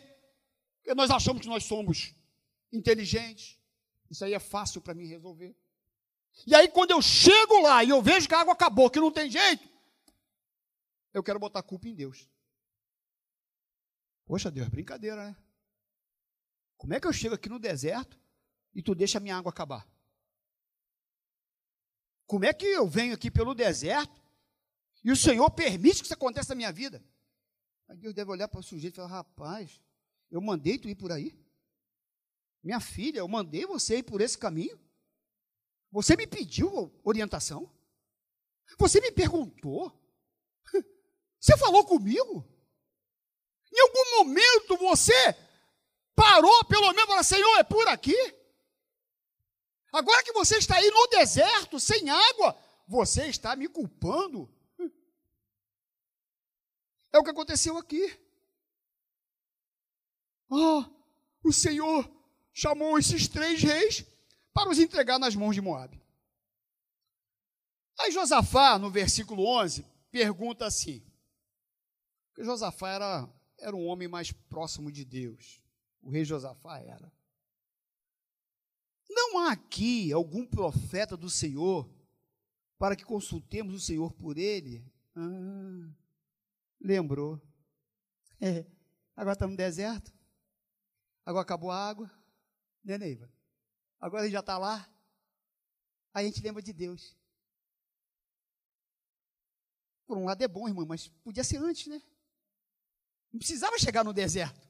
porque 0.78 0.94
nós 0.94 1.10
achamos 1.10 1.42
que 1.42 1.48
nós 1.48 1.64
somos 1.64 2.14
inteligentes, 2.72 3.58
isso 4.10 4.24
aí 4.24 4.34
é 4.34 4.38
fácil 4.38 4.80
para 4.80 4.94
mim 4.94 5.06
resolver. 5.06 5.56
E 6.46 6.54
aí, 6.54 6.68
quando 6.68 6.90
eu 6.90 7.00
chego 7.00 7.60
lá 7.62 7.82
e 7.82 7.90
eu 7.90 8.02
vejo 8.02 8.28
que 8.28 8.34
a 8.34 8.40
água 8.40 8.52
acabou, 8.52 8.90
que 8.90 9.00
não 9.00 9.10
tem 9.10 9.30
jeito, 9.30 9.66
eu 11.12 11.22
quero 11.22 11.38
botar 11.38 11.62
culpa 11.62 11.88
em 11.88 11.94
Deus. 11.94 12.28
Poxa, 14.26 14.50
Deus, 14.50 14.68
brincadeira, 14.68 15.28
né? 15.28 15.36
Como 16.76 16.92
é 16.92 17.00
que 17.00 17.06
eu 17.06 17.12
chego 17.12 17.34
aqui 17.34 17.48
no 17.48 17.58
deserto 17.58 18.20
e 18.74 18.82
tu 18.82 18.94
deixa 18.94 19.18
a 19.18 19.20
minha 19.20 19.36
água 19.36 19.50
acabar? 19.50 19.88
Como 22.26 22.44
é 22.44 22.52
que 22.52 22.66
eu 22.66 22.86
venho 22.88 23.14
aqui 23.14 23.30
pelo 23.30 23.54
deserto 23.54 24.20
e 25.04 25.10
o 25.12 25.16
Senhor 25.16 25.48
permite 25.50 26.00
que 26.00 26.06
isso 26.06 26.14
aconteça 26.14 26.50
na 26.50 26.56
minha 26.56 26.72
vida? 26.72 27.02
Aí 27.88 27.96
Deus 27.96 28.14
deve 28.14 28.30
olhar 28.30 28.48
para 28.48 28.60
o 28.60 28.62
sujeito 28.62 28.94
e 28.94 28.96
falar: 28.96 29.08
rapaz, 29.08 29.80
eu 30.30 30.40
mandei 30.40 30.78
tu 30.78 30.88
ir 30.88 30.96
por 30.96 31.12
aí? 31.12 31.38
Minha 32.62 32.80
filha, 32.80 33.20
eu 33.20 33.28
mandei 33.28 33.64
você 33.64 33.98
ir 33.98 34.02
por 34.02 34.20
esse 34.20 34.36
caminho? 34.36 34.78
Você 35.92 36.16
me 36.16 36.26
pediu 36.26 36.92
orientação? 37.04 37.72
Você 38.76 39.00
me 39.00 39.12
perguntou? 39.12 39.92
Você 41.38 41.56
falou 41.56 41.86
comigo? 41.86 42.44
Em 43.72 43.80
algum 43.80 44.18
momento 44.18 44.76
você 44.78 45.12
parou, 46.14 46.64
pelo 46.64 46.92
menos, 46.92 47.06
para 47.06 47.22
Senhor, 47.22 47.58
é 47.58 47.62
por 47.62 47.86
aqui? 47.88 48.16
Agora 49.96 50.22
que 50.22 50.32
você 50.32 50.58
está 50.58 50.76
aí 50.76 50.90
no 50.90 51.06
deserto, 51.06 51.80
sem 51.80 52.10
água, 52.10 52.54
você 52.86 53.28
está 53.28 53.56
me 53.56 53.66
culpando. 53.66 54.46
É 57.10 57.18
o 57.18 57.24
que 57.24 57.30
aconteceu 57.30 57.78
aqui. 57.78 58.04
Ah, 60.52 60.90
o 61.42 61.50
Senhor 61.50 62.06
chamou 62.52 62.98
esses 62.98 63.26
três 63.26 63.62
reis 63.62 64.04
para 64.52 64.68
os 64.68 64.78
entregar 64.78 65.18
nas 65.18 65.34
mãos 65.34 65.54
de 65.54 65.62
Moabe. 65.62 65.98
Aí 67.98 68.12
Josafá, 68.12 68.78
no 68.78 68.90
versículo 68.90 69.46
11, 69.46 69.82
pergunta 70.10 70.66
assim, 70.66 71.02
porque 72.28 72.44
Josafá 72.44 72.90
era, 72.90 73.34
era 73.58 73.74
um 73.74 73.86
homem 73.86 74.08
mais 74.08 74.30
próximo 74.30 74.92
de 74.92 75.06
Deus, 75.06 75.62
o 76.02 76.10
rei 76.10 76.22
Josafá 76.22 76.80
era. 76.80 77.10
Não 79.08 79.38
há 79.38 79.52
aqui 79.52 80.12
algum 80.12 80.46
profeta 80.46 81.16
do 81.16 81.30
Senhor 81.30 81.88
para 82.78 82.96
que 82.96 83.04
consultemos 83.04 83.74
o 83.74 83.80
Senhor 83.80 84.12
por 84.12 84.36
ele? 84.36 84.84
Ah, 85.14 85.90
lembrou. 86.80 87.40
É, 88.40 88.66
agora 89.16 89.34
está 89.34 89.46
no 89.46 89.56
deserto. 89.56 90.12
Agora 91.24 91.42
acabou 91.42 91.70
a 91.70 91.88
água. 91.88 92.10
Né, 92.84 92.98
Neiva? 92.98 93.32
Agora 93.98 94.24
ele 94.24 94.32
já 94.32 94.40
está 94.40 94.58
lá. 94.58 94.88
Aí 96.12 96.26
a 96.26 96.28
gente 96.28 96.42
lembra 96.42 96.62
de 96.62 96.72
Deus. 96.72 97.16
Por 100.06 100.16
um 100.16 100.24
lado 100.24 100.42
é 100.42 100.48
bom, 100.48 100.68
irmão, 100.68 100.86
mas 100.86 101.08
podia 101.08 101.42
ser 101.42 101.56
antes, 101.56 101.88
né? 101.88 102.00
Não 103.32 103.38
precisava 103.38 103.78
chegar 103.78 104.04
no 104.04 104.12
deserto. 104.12 104.66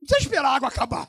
Não 0.00 0.06
precisa 0.06 0.28
esperar 0.28 0.50
a 0.50 0.56
água 0.56 0.68
acabar. 0.68 1.08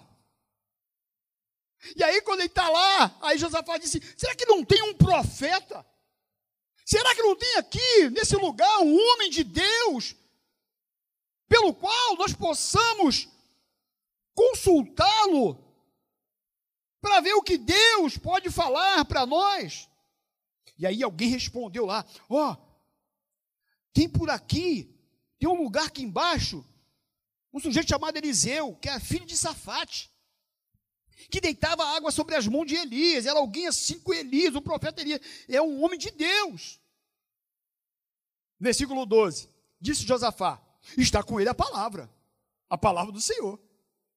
E 1.96 2.04
aí, 2.04 2.22
quando 2.22 2.40
ele 2.40 2.48
está 2.48 2.68
lá, 2.70 3.18
aí 3.22 3.38
Josafá 3.38 3.78
disse: 3.78 4.02
será 4.18 4.36
que 4.36 4.46
não 4.46 4.64
tem 4.64 4.82
um 4.84 4.94
profeta? 4.94 5.86
Será 6.86 7.16
que 7.16 7.24
não 7.24 7.36
tem 7.36 7.56
aqui, 7.58 8.10
nesse 8.12 8.36
lugar, 8.36 8.80
um 8.80 8.96
homem 8.96 9.30
de 9.30 9.44
Deus, 9.44 10.16
pelo 11.48 11.74
qual 11.74 12.16
nós 12.16 12.34
possamos 12.34 13.28
consultá-lo 14.36 15.66
para 17.06 17.22
ver 17.22 17.34
o 17.34 17.42
que 17.44 17.58
Deus 17.58 18.18
pode 18.18 18.50
falar 18.50 19.06
para 19.06 19.26
nós. 19.26 19.88
E 20.78 20.88
aí 20.88 21.04
alguém 21.04 21.30
respondeu 21.30 21.86
lá: 21.86 22.06
Ó, 22.28 22.52
oh, 22.52 22.58
tem 23.94 24.10
por 24.10 24.30
aqui, 24.30 24.92
tem 25.40 25.48
um 25.48 25.62
lugar 25.62 25.86
aqui 25.86 26.04
embaixo, 26.04 26.66
um 27.54 27.60
sujeito 27.60 27.90
chamado 27.90 28.18
Eliseu, 28.18 28.76
que 28.76 28.90
é 28.90 29.00
filho 29.00 29.26
de 29.26 29.38
Safate, 29.38 30.12
que 31.30 31.42
deitava 31.42 31.86
água 31.86 32.12
sobre 32.12 32.36
as 32.36 32.48
mãos 32.48 32.66
de 32.66 32.76
Elias, 32.76 33.26
era 33.26 33.40
alguém 33.40 33.68
assim 33.68 34.00
com 34.00 34.14
Elias, 34.14 34.56
o 34.56 34.62
profeta 34.62 35.02
Elias, 35.02 35.22
é 35.48 35.62
um 35.62 35.84
homem 35.84 35.98
de 35.98 36.12
Deus. 36.12 36.80
Versículo 38.60 39.06
12: 39.06 39.50
Disse 39.80 40.06
Josafá: 40.06 40.62
Está 40.98 41.24
com 41.24 41.40
ele 41.40 41.50
a 41.50 41.56
palavra, 41.56 42.10
a 42.70 42.78
palavra 42.78 43.12
do 43.12 43.22
Senhor. 43.22 43.60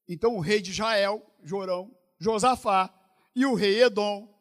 Então 0.08 0.36
o 0.36 0.40
rei 0.40 0.60
de 0.60 0.70
Israel, 0.70 1.24
Jorão, 1.42 1.94
Josafá 2.18 2.92
e 3.34 3.44
o 3.44 3.54
rei 3.54 3.82
Edom 3.82 4.34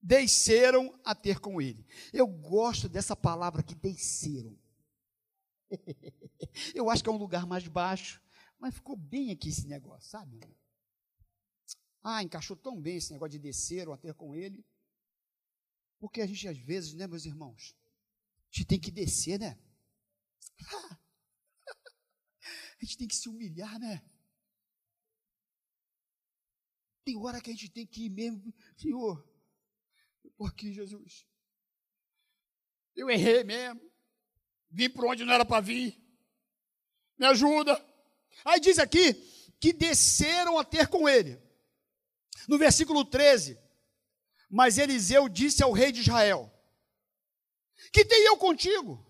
desceram 0.00 0.98
a 1.04 1.14
ter 1.14 1.40
com 1.40 1.60
ele. 1.60 1.84
Eu 2.12 2.26
gosto 2.26 2.88
dessa 2.88 3.16
palavra 3.16 3.62
que 3.62 3.74
desceram. 3.74 4.56
Eu 6.74 6.88
acho 6.88 7.02
que 7.02 7.10
é 7.10 7.12
um 7.12 7.18
lugar 7.18 7.46
mais 7.46 7.66
baixo, 7.66 8.22
mas 8.58 8.74
ficou 8.74 8.96
bem 8.96 9.30
aqui 9.30 9.48
esse 9.48 9.66
negócio, 9.66 10.08
sabe? 10.10 10.40
Ah, 12.02 12.22
encaixou 12.22 12.56
tão 12.56 12.80
bem 12.80 12.96
esse 12.96 13.12
negócio 13.12 13.32
de 13.32 13.38
descer 13.38 13.88
ou 13.88 13.94
a 13.94 13.98
ter 13.98 14.14
com 14.14 14.34
ele. 14.34 14.64
Porque 15.98 16.20
a 16.20 16.26
gente, 16.26 16.46
às 16.46 16.58
vezes, 16.58 16.94
né, 16.94 17.06
meus 17.06 17.24
irmãos? 17.24 17.76
A 18.50 18.56
gente 18.56 18.66
tem 18.66 18.80
que 18.80 18.90
descer, 18.90 19.38
né? 19.38 19.58
A 22.80 22.84
gente 22.84 22.96
tem 22.96 23.08
que 23.08 23.16
se 23.16 23.28
humilhar, 23.28 23.76
né? 23.80 24.08
Tem 27.04 27.16
hora 27.16 27.40
que 27.40 27.50
a 27.50 27.52
gente 27.52 27.70
tem 27.70 27.84
que 27.84 28.04
ir 28.04 28.08
mesmo, 28.08 28.54
Senhor, 28.76 29.28
por 30.36 30.48
aqui, 30.48 30.72
Jesus. 30.72 31.26
Eu 32.94 33.10
errei 33.10 33.42
mesmo. 33.42 33.80
Vim 34.70 34.90
por 34.90 35.06
onde 35.06 35.24
não 35.24 35.32
era 35.32 35.44
para 35.44 35.60
vir. 35.60 36.00
Me 37.18 37.26
ajuda. 37.26 37.84
Aí 38.44 38.60
diz 38.60 38.78
aqui 38.78 39.14
que 39.58 39.72
desceram 39.72 40.58
a 40.58 40.64
ter 40.64 40.86
com 40.86 41.08
ele. 41.08 41.47
No 42.46 42.58
versículo 42.58 43.04
13. 43.04 43.58
Mas 44.50 44.78
Eliseu 44.78 45.28
disse 45.28 45.62
ao 45.62 45.72
rei 45.72 45.92
de 45.92 46.00
Israel: 46.00 46.52
Que 47.92 48.04
tenho 48.04 48.28
eu 48.28 48.36
contigo? 48.36 49.04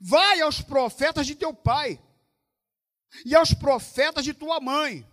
Vai 0.00 0.40
aos 0.40 0.62
profetas 0.62 1.26
de 1.26 1.34
teu 1.34 1.52
pai 1.52 2.02
e 3.24 3.34
aos 3.34 3.52
profetas 3.52 4.24
de 4.24 4.32
tua 4.32 4.60
mãe. 4.60 5.06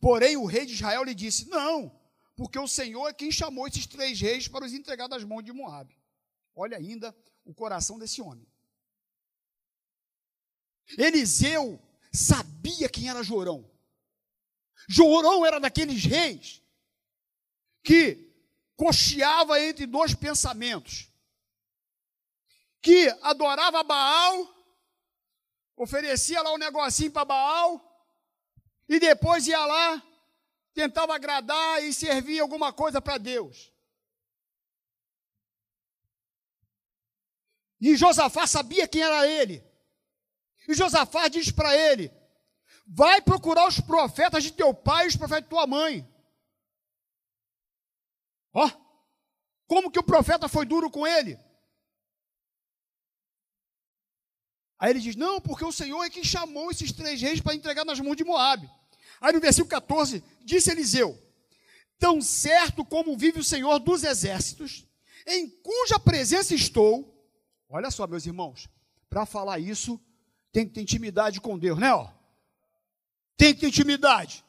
Porém, 0.00 0.36
o 0.36 0.44
rei 0.44 0.66
de 0.66 0.74
Israel 0.74 1.04
lhe 1.04 1.14
disse: 1.14 1.48
Não, 1.48 1.98
porque 2.36 2.58
o 2.58 2.68
Senhor 2.68 3.08
é 3.08 3.14
quem 3.14 3.32
chamou 3.32 3.66
esses 3.66 3.86
três 3.86 4.20
reis 4.20 4.46
para 4.48 4.64
os 4.64 4.72
entregar 4.72 5.08
das 5.08 5.24
mãos 5.24 5.42
de 5.42 5.52
Moabe. 5.52 5.96
Olha 6.54 6.76
ainda 6.76 7.16
o 7.44 7.54
coração 7.54 7.98
desse 7.98 8.20
homem. 8.20 8.46
Eliseu 10.96 11.80
sabia 12.12 12.88
quem 12.88 13.08
era 13.08 13.22
Jorão. 13.22 13.70
Jorão 14.86 15.44
era 15.46 15.58
daqueles 15.58 16.04
reis 16.04 16.62
que 17.82 18.28
cocheava 18.76 19.60
entre 19.60 19.86
dois 19.86 20.14
pensamentos. 20.14 21.10
Que 22.80 23.08
adorava 23.22 23.82
Baal, 23.82 24.48
oferecia 25.76 26.40
lá 26.42 26.52
um 26.52 26.58
negocinho 26.58 27.10
para 27.10 27.24
Baal, 27.24 27.84
e 28.88 29.00
depois 29.00 29.46
ia 29.46 29.64
lá, 29.64 30.02
tentava 30.72 31.14
agradar 31.14 31.82
e 31.82 31.92
servir 31.92 32.40
alguma 32.40 32.72
coisa 32.72 33.00
para 33.00 33.18
Deus. 33.18 33.72
E 37.80 37.96
Josafá 37.96 38.46
sabia 38.46 38.88
quem 38.88 39.02
era 39.02 39.26
ele. 39.26 39.64
E 40.66 40.74
Josafá 40.74 41.28
diz 41.28 41.50
para 41.50 41.76
ele: 41.76 42.12
Vai 42.90 43.20
procurar 43.20 43.68
os 43.68 43.78
profetas 43.78 44.42
de 44.42 44.50
teu 44.50 44.72
pai 44.72 45.04
e 45.04 45.08
os 45.08 45.16
profetas 45.16 45.44
de 45.44 45.50
tua 45.50 45.66
mãe. 45.66 46.08
Ó, 48.54 48.66
oh, 48.66 48.70
como 49.66 49.90
que 49.90 49.98
o 49.98 50.02
profeta 50.02 50.48
foi 50.48 50.64
duro 50.64 50.90
com 50.90 51.06
ele? 51.06 51.38
Aí 54.78 54.90
ele 54.90 55.00
diz: 55.00 55.16
Não, 55.16 55.38
porque 55.38 55.64
o 55.64 55.72
Senhor 55.72 56.02
é 56.02 56.08
quem 56.08 56.24
chamou 56.24 56.70
esses 56.70 56.90
três 56.90 57.20
reis 57.20 57.40
para 57.40 57.54
entregar 57.54 57.84
nas 57.84 58.00
mãos 58.00 58.16
de 58.16 58.24
Moabe. 58.24 58.70
Aí 59.20 59.32
no 59.32 59.40
versículo 59.40 59.68
14, 59.68 60.24
disse 60.42 60.70
Eliseu: 60.70 61.20
Tão 61.98 62.22
certo 62.22 62.84
como 62.84 63.18
vive 63.18 63.40
o 63.40 63.44
Senhor 63.44 63.78
dos 63.80 64.02
exércitos, 64.02 64.86
em 65.26 65.48
cuja 65.48 65.98
presença 65.98 66.54
estou. 66.54 67.14
Olha 67.68 67.90
só, 67.90 68.06
meus 68.06 68.24
irmãos, 68.24 68.66
para 69.10 69.26
falar 69.26 69.58
isso, 69.58 70.00
tem 70.50 70.66
que 70.66 70.72
ter 70.72 70.80
intimidade 70.80 71.38
com 71.38 71.58
Deus, 71.58 71.78
né? 71.78 71.92
Ó? 71.92 72.17
Tem 73.38 73.54
que 73.54 73.60
ter 73.60 73.68
intimidade. 73.68 74.44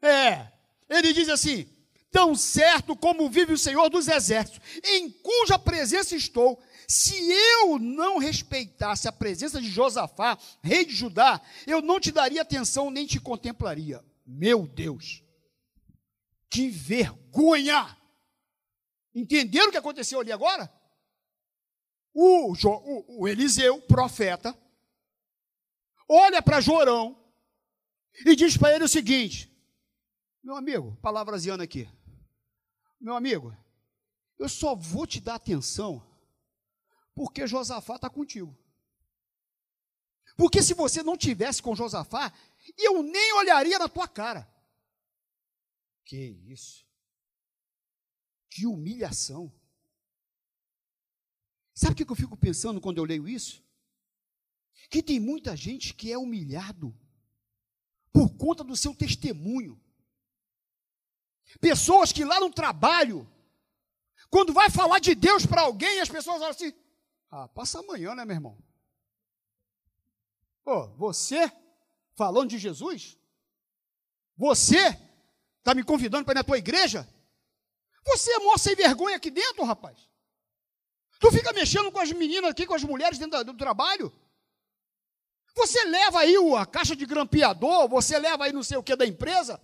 É. 0.00 0.46
Ele 0.88 1.12
diz 1.12 1.28
assim: 1.28 1.66
Tão 2.10 2.36
certo 2.36 2.94
como 2.94 3.28
vive 3.28 3.54
o 3.54 3.58
Senhor 3.58 3.88
dos 3.88 4.06
exércitos, 4.06 4.60
em 4.84 5.10
cuja 5.10 5.58
presença 5.58 6.14
estou, 6.14 6.62
se 6.86 7.16
eu 7.60 7.78
não 7.78 8.18
respeitasse 8.18 9.08
a 9.08 9.12
presença 9.12 9.60
de 9.60 9.68
Josafá, 9.68 10.38
rei 10.62 10.84
de 10.84 10.94
Judá, 10.94 11.40
eu 11.66 11.80
não 11.80 11.98
te 11.98 12.12
daria 12.12 12.42
atenção 12.42 12.90
nem 12.90 13.06
te 13.06 13.18
contemplaria. 13.18 14.04
Meu 14.26 14.66
Deus, 14.66 15.24
que 16.50 16.68
vergonha! 16.68 17.96
Entenderam 19.14 19.68
o 19.68 19.70
que 19.70 19.78
aconteceu 19.78 20.20
ali 20.20 20.30
agora? 20.30 20.70
O, 22.12 22.52
o, 22.52 23.22
o 23.22 23.28
Eliseu, 23.28 23.80
profeta, 23.82 24.56
olha 26.08 26.42
para 26.42 26.60
Jorão 26.60 27.23
e 28.24 28.36
diz 28.36 28.56
para 28.56 28.74
ele 28.74 28.84
o 28.84 28.88
seguinte: 28.88 29.50
Meu 30.42 30.56
amigo, 30.56 30.96
palavraseando 31.02 31.62
aqui, 31.62 31.88
meu 33.00 33.16
amigo, 33.16 33.56
eu 34.38 34.48
só 34.48 34.74
vou 34.74 35.06
te 35.06 35.20
dar 35.20 35.36
atenção 35.36 36.02
porque 37.14 37.46
Josafá 37.46 37.96
está 37.96 38.10
contigo. 38.10 38.56
Porque 40.36 40.62
se 40.62 40.74
você 40.74 41.02
não 41.02 41.16
tivesse 41.16 41.62
com 41.62 41.76
Josafá, 41.76 42.32
eu 42.76 43.02
nem 43.02 43.32
olharia 43.34 43.78
na 43.78 43.88
tua 43.88 44.08
cara. 44.08 44.52
Que 46.04 46.16
isso? 46.16 46.84
Que 48.50 48.66
humilhação. 48.66 49.52
Sabe 51.72 51.92
o 51.92 51.96
que 51.96 52.10
eu 52.10 52.16
fico 52.16 52.36
pensando 52.36 52.80
quando 52.80 52.98
eu 52.98 53.04
leio 53.04 53.28
isso? 53.28 53.62
Que 54.90 55.02
tem 55.02 55.18
muita 55.18 55.56
gente 55.56 55.94
que 55.94 56.12
é 56.12 56.18
humilhado 56.18 56.96
por 58.14 58.30
conta 58.36 58.62
do 58.62 58.76
seu 58.76 58.94
testemunho. 58.94 59.78
Pessoas 61.60 62.12
que 62.12 62.24
lá 62.24 62.38
no 62.38 62.50
trabalho, 62.50 63.28
quando 64.30 64.52
vai 64.52 64.70
falar 64.70 65.00
de 65.00 65.16
Deus 65.16 65.44
para 65.44 65.62
alguém, 65.62 66.00
as 66.00 66.08
pessoas 66.08 66.38
falam 66.38 66.50
assim: 66.50 66.72
ah, 67.28 67.48
passa 67.48 67.80
amanhã, 67.80 68.14
né, 68.14 68.24
meu 68.24 68.36
irmão? 68.36 68.56
Ô, 70.64 70.86
você 70.96 71.52
falando 72.14 72.50
de 72.50 72.58
Jesus? 72.58 73.18
Você 74.36 74.96
está 75.58 75.74
me 75.74 75.82
convidando 75.82 76.24
para 76.24 76.34
ir 76.34 76.36
na 76.36 76.44
tua 76.44 76.58
igreja? 76.58 77.08
Você 78.06 78.32
é 78.32 78.38
mó 78.38 78.56
sem 78.56 78.76
vergonha 78.76 79.16
aqui 79.16 79.30
dentro, 79.30 79.64
rapaz. 79.64 80.08
Tu 81.18 81.32
fica 81.32 81.52
mexendo 81.52 81.90
com 81.90 81.98
as 81.98 82.12
meninas 82.12 82.50
aqui, 82.50 82.66
com 82.66 82.74
as 82.74 82.84
mulheres 82.84 83.18
dentro 83.18 83.42
do 83.44 83.56
trabalho. 83.56 84.12
Você 85.54 85.84
leva 85.84 86.20
aí 86.20 86.34
a 86.58 86.66
caixa 86.66 86.96
de 86.96 87.06
grampeador, 87.06 87.88
você 87.88 88.18
leva 88.18 88.44
aí 88.44 88.52
não 88.52 88.62
sei 88.62 88.76
o 88.76 88.82
que 88.82 88.96
da 88.96 89.06
empresa. 89.06 89.60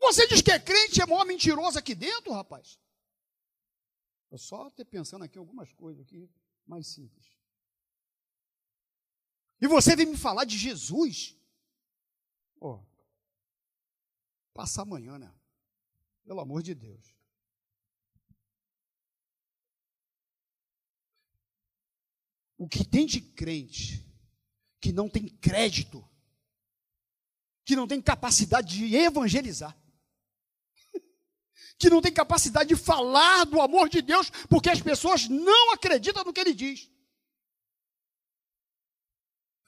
Você 0.00 0.26
diz 0.28 0.40
que 0.40 0.52
é 0.52 0.60
crente, 0.60 1.02
é 1.02 1.06
mó 1.06 1.24
mentiroso 1.24 1.78
aqui 1.78 1.94
dentro, 1.94 2.32
rapaz. 2.32 2.78
Eu 4.30 4.38
só 4.38 4.70
ter 4.70 4.84
pensando 4.84 5.24
aqui 5.24 5.36
algumas 5.36 5.72
coisas 5.72 6.02
aqui 6.02 6.30
mais 6.66 6.86
simples. 6.86 7.36
E 9.60 9.66
você 9.66 9.96
vem 9.96 10.06
me 10.06 10.16
falar 10.16 10.44
de 10.44 10.56
Jesus? 10.56 11.36
Ó, 12.60 12.80
passar 14.54 14.82
amanhã, 14.82 15.18
né? 15.18 15.34
Pelo 16.24 16.40
amor 16.40 16.62
de 16.62 16.74
Deus. 16.74 17.17
O 22.58 22.68
que 22.68 22.84
tem 22.84 23.06
de 23.06 23.20
crente 23.20 24.04
que 24.80 24.92
não 24.92 25.08
tem 25.08 25.28
crédito, 25.28 26.06
que 27.64 27.76
não 27.76 27.86
tem 27.86 28.02
capacidade 28.02 28.76
de 28.76 28.96
evangelizar, 28.96 29.76
que 31.78 31.88
não 31.88 32.02
tem 32.02 32.12
capacidade 32.12 32.68
de 32.68 32.76
falar 32.76 33.44
do 33.44 33.60
amor 33.60 33.88
de 33.88 34.02
Deus, 34.02 34.28
porque 34.48 34.68
as 34.68 34.82
pessoas 34.82 35.28
não 35.28 35.72
acreditam 35.72 36.24
no 36.24 36.32
que 36.32 36.40
ele 36.40 36.52
diz. 36.52 36.90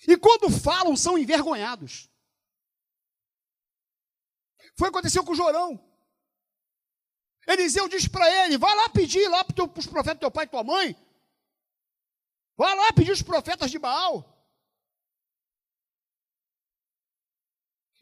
E 0.09 0.17
quando 0.17 0.51
falam, 0.51 0.97
são 0.97 1.17
envergonhados. 1.17 2.09
Foi 4.77 4.89
o 4.89 4.93
que 4.93 4.99
aconteceu 4.99 5.23
com 5.23 5.35
Jorão. 5.35 5.79
Eliseu 7.47 7.89
diz 7.89 8.09
para 8.09 8.29
ele: 8.45 8.57
vai 8.57 8.75
lá 8.75 8.89
pedir 8.89 9.29
lá 9.29 9.45
para 9.45 9.65
os 9.79 9.87
profetas 9.87 10.17
do 10.17 10.21
teu 10.21 10.31
pai 10.31 10.47
e 10.47 10.49
tua 10.49 10.65
mãe. 10.65 10.97
Vai 12.61 12.77
lá 12.77 12.93
pedir 12.93 13.11
os 13.11 13.23
profetas 13.23 13.71
de 13.71 13.79
Baal. 13.79 14.39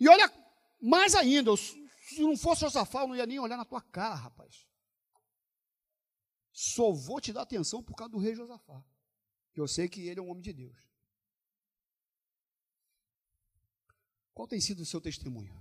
E 0.01 0.09
olha 0.09 0.29
mais 0.83 1.15
ainda, 1.15 1.57
se 1.57 2.21
não 2.21 2.37
fosse 2.37 2.63
Josafá, 2.63 3.03
eu 3.03 3.07
não 3.07 3.15
ia 3.15 3.25
nem 3.25 3.39
olhar 3.39 3.57
na 3.57 3.65
tua 3.65 3.81
cara, 3.81 4.17
rapaz. 4.17 4.67
Só 6.51 6.91
vou 6.91 7.21
te 7.21 7.33
dar 7.33 7.43
atenção 7.43 7.85
por 7.85 7.95
causa 7.95 8.11
do 8.11 8.19
rei 8.19 8.35
Josafá. 8.35 8.85
Que 9.53 9.61
eu 9.61 9.69
sei 9.69 9.89
que 9.89 10.09
ele 10.09 10.19
é 10.19 10.23
um 10.25 10.29
homem 10.29 10.43
de 10.43 10.53
Deus. 10.53 10.77
Qual 14.35 14.49
tem 14.49 14.61
sido 14.61 14.81
o 14.81 14.87
seu 14.87 15.01
testemunho? 15.01 15.57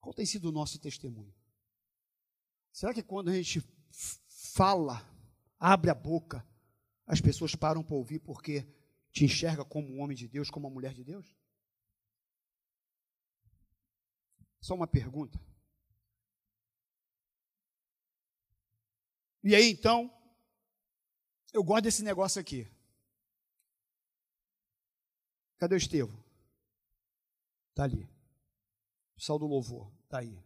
Qual 0.00 0.12
tem 0.12 0.26
sido 0.26 0.48
o 0.48 0.52
nosso 0.52 0.80
testemunho? 0.80 1.32
Será 2.72 2.92
que 2.92 3.04
quando 3.04 3.28
a 3.28 3.34
gente 3.34 3.60
fala, 4.52 5.08
abre 5.60 5.92
a 5.92 5.94
boca, 5.94 6.44
as 7.06 7.20
pessoas 7.20 7.54
param 7.54 7.82
para 7.84 7.94
ouvir 7.94 8.18
porque 8.18 8.66
te 9.12 9.24
enxerga 9.24 9.64
como 9.64 9.88
um 9.88 10.00
homem 10.00 10.16
de 10.16 10.26
Deus, 10.26 10.50
como 10.50 10.66
uma 10.66 10.74
mulher 10.74 10.92
de 10.92 11.04
Deus? 11.04 11.26
Só 14.60 14.74
uma 14.74 14.86
pergunta. 14.86 15.40
E 19.44 19.54
aí 19.54 19.70
então, 19.70 20.12
eu 21.52 21.62
gosto 21.62 21.84
desse 21.84 22.02
negócio 22.02 22.40
aqui. 22.40 22.68
Cadê 25.56 25.76
o 25.76 25.78
Estevão? 25.78 26.22
Está 27.70 27.84
ali. 27.84 28.02
O 28.02 29.14
pessoal 29.14 29.38
do 29.38 29.46
louvor, 29.46 29.90
está 30.04 30.18
aí. 30.18 30.36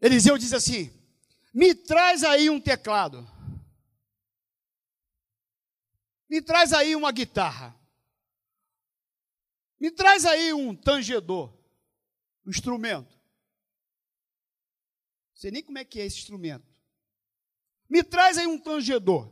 Eliseu 0.00 0.36
diz 0.36 0.52
assim: 0.52 0.92
Me 1.52 1.74
traz 1.74 2.22
aí 2.22 2.50
um 2.50 2.60
teclado. 2.60 3.26
Me 6.30 6.40
traz 6.40 6.72
aí 6.72 6.94
uma 6.94 7.10
guitarra. 7.10 7.76
Me 9.80 9.90
traz 9.90 10.24
aí 10.24 10.52
um 10.52 10.76
tangedor 10.76 11.58
instrumento. 12.46 13.18
sei 15.34 15.50
nem 15.50 15.62
como 15.62 15.78
é 15.78 15.84
que 15.84 16.00
é 16.00 16.06
esse 16.06 16.18
instrumento. 16.18 16.66
Me 17.88 18.04
traz 18.04 18.38
aí 18.38 18.46
um 18.46 18.58
tangedor. 18.58 19.28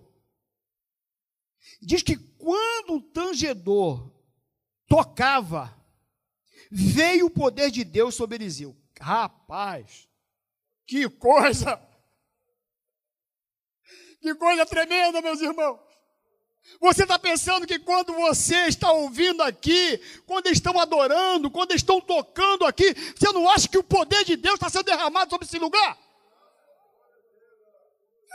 Diz 1.81 2.03
que 2.03 2.17
quando 2.17 2.97
o 2.97 3.13
tangedor 3.13 4.13
tocava, 4.89 5.77
veio 6.71 7.27
o 7.27 7.31
poder 7.31 7.71
de 7.71 7.85
Deus 7.85 8.15
sobre 8.15 8.37
Eliseu. 8.37 8.77
Rapaz, 9.01 10.09
que 10.87 11.09
coisa! 11.09 11.87
Que 14.21 14.35
coisa 14.35 14.67
tremenda, 14.67 15.23
meus 15.23 15.41
irmãos. 15.41 15.88
Você 16.81 17.03
está 17.03 17.19
pensando 17.19 17.67
que 17.67 17.79
quando 17.79 18.13
você 18.15 18.67
está 18.67 18.93
ouvindo 18.93 19.43
aqui, 19.43 19.99
quando 20.27 20.47
estão 20.49 20.79
adorando, 20.79 21.51
quando 21.51 21.73
estão 21.73 22.01
tocando 22.01 22.65
aqui, 22.65 22.95
você 23.17 23.33
não 23.33 23.49
acha 23.49 23.69
que 23.69 23.79
o 23.79 23.83
poder 23.83 24.25
de 24.25 24.37
Deus 24.37 24.55
está 24.55 24.69
sendo 24.69 24.85
derramado 24.85 25.31
sobre 25.31 25.47
esse 25.47 25.59
lugar? 25.59 25.99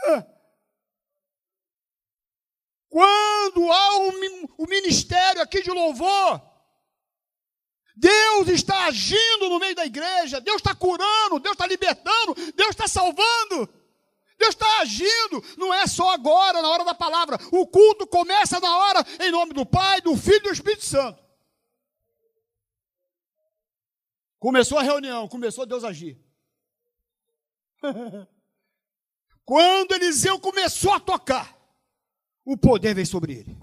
É. 0.08 0.26
Quando 2.90 3.72
há 3.72 3.96
o 3.98 4.08
um, 4.08 4.48
um 4.60 4.66
ministério 4.68 5.40
aqui 5.40 5.62
de 5.62 5.70
louvor, 5.70 6.40
Deus 7.96 8.48
está 8.48 8.86
agindo 8.86 9.48
no 9.48 9.58
meio 9.58 9.74
da 9.74 9.86
igreja, 9.86 10.40
Deus 10.40 10.56
está 10.56 10.74
curando, 10.74 11.40
Deus 11.40 11.54
está 11.54 11.66
libertando, 11.66 12.34
Deus 12.54 12.70
está 12.70 12.86
salvando. 12.86 13.83
Deus 14.36 14.54
está 14.54 14.80
agindo, 14.80 15.42
não 15.56 15.72
é 15.72 15.86
só 15.86 16.10
agora, 16.10 16.60
na 16.60 16.68
hora 16.68 16.84
da 16.84 16.94
palavra. 16.94 17.38
O 17.52 17.66
culto 17.66 18.06
começa 18.06 18.58
na 18.60 18.76
hora, 18.76 19.04
em 19.20 19.30
nome 19.30 19.52
do 19.52 19.64
Pai, 19.64 20.00
do 20.00 20.16
Filho 20.16 20.36
e 20.36 20.42
do 20.42 20.52
Espírito 20.52 20.84
Santo. 20.84 21.22
Começou 24.38 24.78
a 24.78 24.82
reunião, 24.82 25.28
começou 25.28 25.64
Deus 25.64 25.84
a 25.84 25.88
agir. 25.88 26.22
Quando 29.44 29.92
Eliseu 29.92 30.38
começou 30.40 30.92
a 30.92 31.00
tocar, 31.00 31.56
o 32.44 32.56
poder 32.56 32.94
veio 32.94 33.06
sobre 33.06 33.34
ele. 33.38 33.56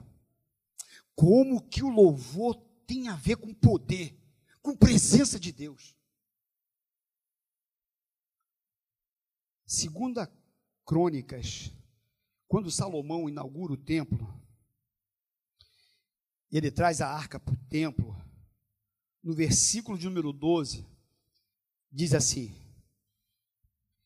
Como 1.16 1.62
que 1.68 1.84
o 1.84 1.90
louvor 1.90 2.56
tem 2.88 3.10
a 3.10 3.16
ver 3.16 3.38
com 3.38 3.54
poder, 3.54 4.18
com 4.62 4.76
presença 4.76 5.40
de 5.40 5.52
Deus? 5.52 5.96
Segunda 9.66 10.26
Crônicas, 10.86 11.72
quando 12.48 12.72
Salomão 12.72 13.30
inaugura 13.30 13.74
o 13.74 13.78
templo, 13.78 14.28
ele 16.52 16.70
traz 16.70 17.00
a 17.00 17.08
arca 17.08 17.40
para 17.40 17.54
o 17.54 17.66
templo. 17.70 18.16
No 19.24 19.34
versículo 19.34 19.98
de 19.98 20.06
número 20.06 20.34
12, 20.34 20.86
diz 21.90 22.14
assim: 22.14 22.54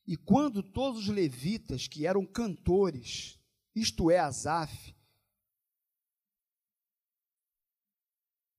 E 0.06 0.16
quando 0.16 0.62
todos 0.62 1.02
os 1.02 1.08
levitas 1.08 1.88
que 1.88 2.06
eram 2.06 2.26
cantores, 2.26 3.40
isto 3.74 4.12
é, 4.12 4.20
Asaf, 4.20 4.96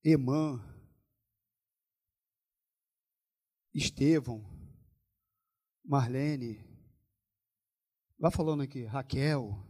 Emã, 0.03 0.61
Estevão, 3.73 4.45
Marlene, 5.85 6.66
Vai 8.19 8.31
falando 8.31 8.63
aqui, 8.63 8.85
Raquel. 8.85 9.63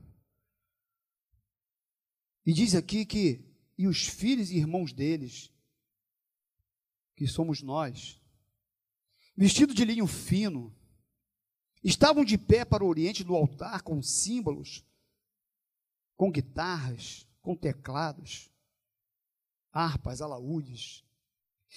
E 2.45 2.53
diz 2.53 2.77
aqui 2.77 3.05
que, 3.05 3.45
e 3.77 3.89
os 3.89 4.07
filhos 4.07 4.51
e 4.51 4.57
irmãos 4.57 4.93
deles, 4.93 5.53
que 7.17 7.27
somos 7.27 7.61
nós, 7.61 8.21
vestidos 9.37 9.75
de 9.75 9.85
linho 9.85 10.07
fino, 10.07 10.73
estavam 11.83 12.25
de 12.25 12.39
pé 12.39 12.65
para 12.65 12.85
o 12.85 12.89
oriente 12.89 13.25
do 13.25 13.35
altar 13.35 13.83
com 13.83 14.01
símbolos, 14.01 14.85
com 16.17 16.31
guitarras, 16.31 17.27
com 17.43 17.57
teclados, 17.57 18.49
harpas, 19.73 20.23
alaúdes, 20.23 21.05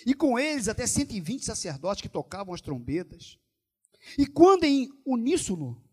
e 0.06 0.14
com 0.14 0.38
eles 0.38 0.68
até 0.68 0.86
120 0.86 1.44
sacerdotes 1.44 2.04
que 2.04 2.10
tocavam 2.10 2.54
as 2.54 2.62
trombetas. 2.62 3.40
E 4.18 4.28
quando 4.28 4.66
em 4.66 4.88
uníssono 5.04 5.84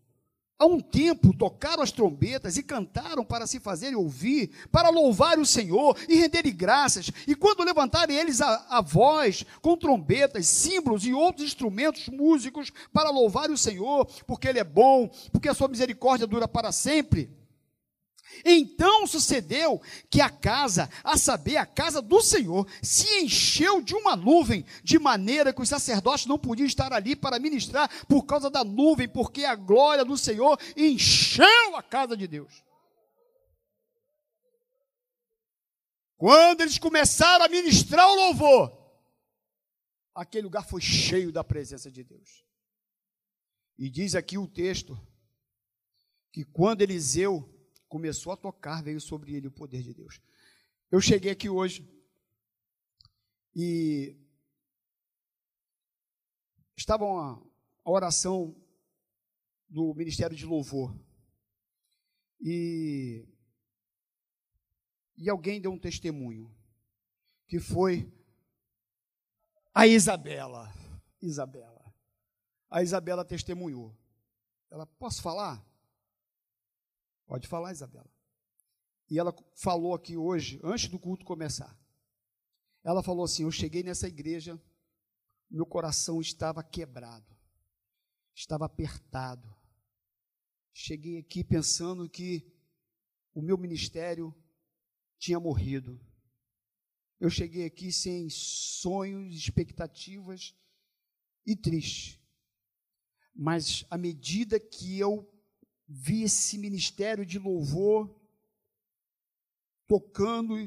Há 0.59 0.65
um 0.65 0.79
tempo 0.79 1.37
tocaram 1.37 1.83
as 1.83 1.91
trombetas 1.91 2.57
e 2.57 2.63
cantaram 2.63 3.23
para 3.23 3.45
se 3.45 3.59
fazerem 3.59 3.95
ouvir, 3.95 4.49
para 4.71 4.89
louvar 4.89 5.37
o 5.37 5.45
Senhor 5.45 5.95
e 6.09 6.15
renderem 6.15 6.55
graças. 6.55 7.11
E 7.27 7.35
quando 7.35 7.63
levantarem 7.63 8.17
eles 8.17 8.41
a, 8.41 8.65
a, 8.67 8.81
voz 8.81 9.45
com 9.61 9.77
trombetas, 9.77 10.47
símbolos 10.47 11.05
e 11.05 11.13
outros 11.13 11.45
instrumentos 11.45 12.09
músicos 12.09 12.71
para 12.91 13.11
louvar 13.11 13.51
o 13.51 13.57
Senhor, 13.57 14.07
porque 14.25 14.47
Ele 14.47 14.57
é 14.57 14.63
bom, 14.63 15.07
porque 15.31 15.47
a 15.47 15.53
sua 15.53 15.67
misericórdia 15.67 16.25
dura 16.25 16.47
para 16.47 16.71
sempre. 16.71 17.29
Então 18.45 19.07
sucedeu 19.07 19.81
que 20.09 20.21
a 20.21 20.29
casa, 20.29 20.89
a 21.03 21.17
saber, 21.17 21.57
a 21.57 21.65
casa 21.65 22.01
do 22.01 22.21
Senhor, 22.21 22.67
se 22.81 23.21
encheu 23.21 23.81
de 23.81 23.95
uma 23.95 24.15
nuvem, 24.15 24.65
de 24.83 24.99
maneira 24.99 25.53
que 25.53 25.61
os 25.61 25.69
sacerdotes 25.69 26.25
não 26.25 26.37
podiam 26.37 26.65
estar 26.65 26.93
ali 26.93 27.15
para 27.15 27.39
ministrar 27.39 27.89
por 28.05 28.23
causa 28.23 28.49
da 28.49 28.63
nuvem, 28.63 29.07
porque 29.07 29.45
a 29.45 29.55
glória 29.55 30.05
do 30.05 30.17
Senhor 30.17 30.59
encheu 30.75 31.75
a 31.75 31.83
casa 31.83 32.15
de 32.15 32.27
Deus. 32.27 32.63
Quando 36.17 36.61
eles 36.61 36.79
começaram 36.79 37.45
a 37.45 37.49
ministrar 37.49 38.07
o 38.09 38.15
louvor, 38.15 38.75
aquele 40.15 40.43
lugar 40.43 40.65
foi 40.67 40.81
cheio 40.81 41.31
da 41.31 41.43
presença 41.43 41.91
de 41.91 42.03
Deus. 42.03 42.43
E 43.77 43.89
diz 43.89 44.15
aqui 44.15 44.37
o 44.37 44.47
texto 44.47 44.99
que 46.33 46.43
quando 46.43 46.81
Eliseu 46.81 47.56
começou 47.87 48.31
a 48.31 48.37
tocar, 48.37 48.83
veio 48.83 48.99
sobre 48.99 49.35
ele 49.35 49.47
o 49.47 49.51
poder 49.51 49.81
de 49.81 49.93
Deus. 49.93 50.21
Eu 50.91 51.01
cheguei 51.01 51.31
aqui 51.31 51.49
hoje 51.49 51.87
e 53.55 54.15
estava 56.75 57.03
uma, 57.03 57.43
a 57.83 57.91
oração 57.91 58.55
do 59.69 59.93
Ministério 59.93 60.35
de 60.35 60.45
Louvor. 60.45 60.95
E, 62.39 63.27
e 65.17 65.29
alguém 65.29 65.59
deu 65.59 65.71
um 65.71 65.79
testemunho, 65.79 66.55
que 67.47 67.59
foi 67.59 68.11
a 69.73 69.87
Isabela. 69.87 70.73
Isabela. 71.21 71.93
A 72.69 72.83
Isabela 72.83 73.25
testemunhou. 73.25 73.97
Ela, 74.69 74.85
posso 74.85 75.21
falar? 75.21 75.65
Pode 77.27 77.47
falar, 77.47 77.73
Isabela. 77.73 78.09
E 79.09 79.19
ela 79.19 79.35
falou 79.53 79.93
aqui 79.93 80.17
hoje, 80.17 80.59
antes 80.63 80.87
do 80.87 80.97
culto 80.97 81.25
começar. 81.25 81.77
Ela 82.83 83.03
falou 83.03 83.25
assim: 83.25 83.43
Eu 83.43 83.51
cheguei 83.51 83.83
nessa 83.83 84.07
igreja, 84.07 84.59
meu 85.49 85.65
coração 85.65 86.21
estava 86.21 86.63
quebrado, 86.63 87.35
estava 88.33 88.65
apertado. 88.65 89.55
Cheguei 90.73 91.17
aqui 91.17 91.43
pensando 91.43 92.09
que 92.09 92.49
o 93.33 93.41
meu 93.41 93.57
ministério 93.57 94.33
tinha 95.17 95.39
morrido. 95.39 95.99
Eu 97.19 97.29
cheguei 97.29 97.65
aqui 97.65 97.91
sem 97.91 98.29
sonhos, 98.29 99.33
expectativas 99.35 100.55
e 101.45 101.55
triste. 101.55 102.21
Mas 103.33 103.85
à 103.89 103.97
medida 103.97 104.59
que 104.59 104.99
eu 104.99 105.27
vi 105.87 106.23
esse 106.23 106.57
ministério 106.57 107.25
de 107.25 107.39
louvor 107.39 108.13
tocando 109.87 110.57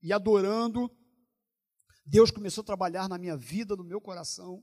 e 0.00 0.12
adorando. 0.12 0.88
Deus 2.06 2.30
começou 2.30 2.62
a 2.62 2.66
trabalhar 2.66 3.08
na 3.08 3.18
minha 3.18 3.36
vida, 3.36 3.74
no 3.74 3.82
meu 3.82 4.00
coração. 4.00 4.62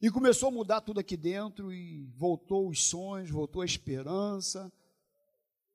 E 0.00 0.10
começou 0.10 0.48
a 0.48 0.52
mudar 0.52 0.80
tudo 0.80 0.98
aqui 0.98 1.14
dentro 1.16 1.72
e 1.72 2.06
voltou 2.16 2.68
os 2.68 2.84
sonhos, 2.86 3.30
voltou 3.30 3.62
a 3.62 3.64
esperança, 3.64 4.72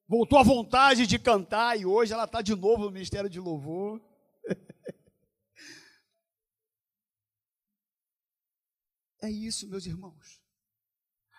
voltou 0.07 0.39
a 0.39 0.43
vontade 0.43 1.07
de 1.07 1.19
cantar 1.19 1.79
e 1.79 1.85
hoje 1.85 2.11
ela 2.13 2.25
está 2.25 2.41
de 2.41 2.55
novo 2.55 2.85
no 2.85 2.91
ministério 2.91 3.29
de 3.29 3.39
louvor. 3.39 4.01
é 9.21 9.29
isso, 9.29 9.69
meus 9.69 9.85
irmãos. 9.85 10.46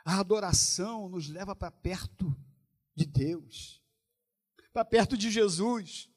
A 0.09 0.21
adoração 0.21 1.07
nos 1.07 1.29
leva 1.29 1.55
para 1.55 1.71
perto 1.71 2.35
de 2.95 3.05
Deus, 3.05 3.83
para 4.73 4.83
perto 4.83 5.19
de 5.19 5.31
Jesus. 5.31 6.09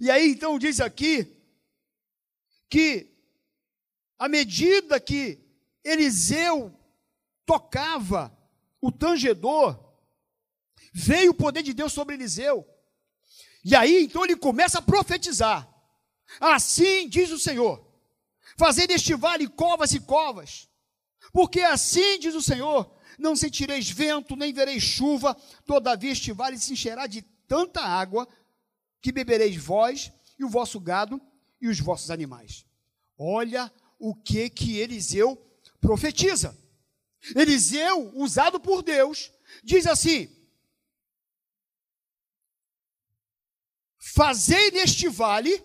E 0.00 0.10
aí 0.10 0.30
então 0.30 0.58
diz 0.58 0.80
aqui 0.80 1.36
que 2.70 3.14
à 4.18 4.30
medida 4.30 4.98
que 4.98 5.46
Eliseu 5.84 6.74
tocava 7.44 8.34
o 8.80 8.90
tangedor, 8.90 9.78
veio 10.94 11.32
o 11.32 11.34
poder 11.34 11.62
de 11.62 11.74
Deus 11.74 11.92
sobre 11.92 12.14
Eliseu. 12.14 12.66
E 13.62 13.76
aí 13.76 14.04
então 14.04 14.24
ele 14.24 14.36
começa 14.36 14.78
a 14.78 14.82
profetizar. 14.82 15.68
Assim 16.40 17.10
diz 17.10 17.30
o 17.30 17.38
Senhor: 17.38 17.86
fazer 18.56 18.86
deste 18.86 19.14
vale 19.14 19.46
covas 19.48 19.92
e 19.92 20.00
covas, 20.00 20.67
Porque 21.32 21.60
assim 21.60 22.18
diz 22.18 22.34
o 22.34 22.42
Senhor: 22.42 22.90
não 23.18 23.34
sentireis 23.34 23.90
vento, 23.90 24.36
nem 24.36 24.52
vereis 24.52 24.82
chuva, 24.82 25.34
todavia 25.66 26.12
este 26.12 26.32
vale 26.32 26.58
se 26.58 26.72
encherá 26.72 27.06
de 27.06 27.22
tanta 27.46 27.80
água 27.80 28.28
que 29.00 29.12
bebereis 29.12 29.56
vós 29.56 30.12
e 30.38 30.44
o 30.44 30.48
vosso 30.48 30.78
gado 30.78 31.20
e 31.60 31.68
os 31.68 31.80
vossos 31.80 32.10
animais. 32.10 32.64
Olha 33.18 33.72
o 33.98 34.14
que 34.14 34.48
que 34.48 34.78
Eliseu 34.78 35.36
profetiza. 35.80 36.56
Eliseu, 37.34 38.12
usado 38.14 38.60
por 38.60 38.82
Deus, 38.82 39.32
diz 39.64 39.86
assim: 39.86 40.28
Fazei 43.98 44.70
neste 44.70 45.08
vale 45.08 45.64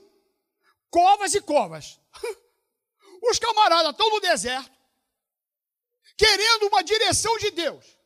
covas 0.89 1.34
e 1.34 1.41
covas. 1.41 1.99
Os 3.30 3.39
camaradas 3.39 3.91
estão 3.91 4.10
no 4.10 4.19
deserto, 4.19 4.71
querendo 6.15 6.67
uma 6.67 6.84
direção 6.84 7.38
de 7.38 7.52
Deus, 7.52 7.97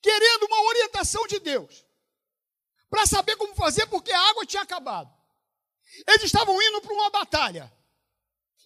querendo 0.00 0.44
uma 0.46 0.62
orientação 0.62 1.26
de 1.26 1.38
Deus, 1.38 1.84
para 2.90 3.06
saber 3.06 3.36
como 3.36 3.54
fazer, 3.54 3.86
porque 3.86 4.12
a 4.12 4.30
água 4.30 4.44
tinha 4.44 4.62
acabado. 4.62 5.10
Eles 6.06 6.24
estavam 6.24 6.60
indo 6.60 6.80
para 6.80 6.92
uma 6.92 7.10
batalha, 7.10 7.72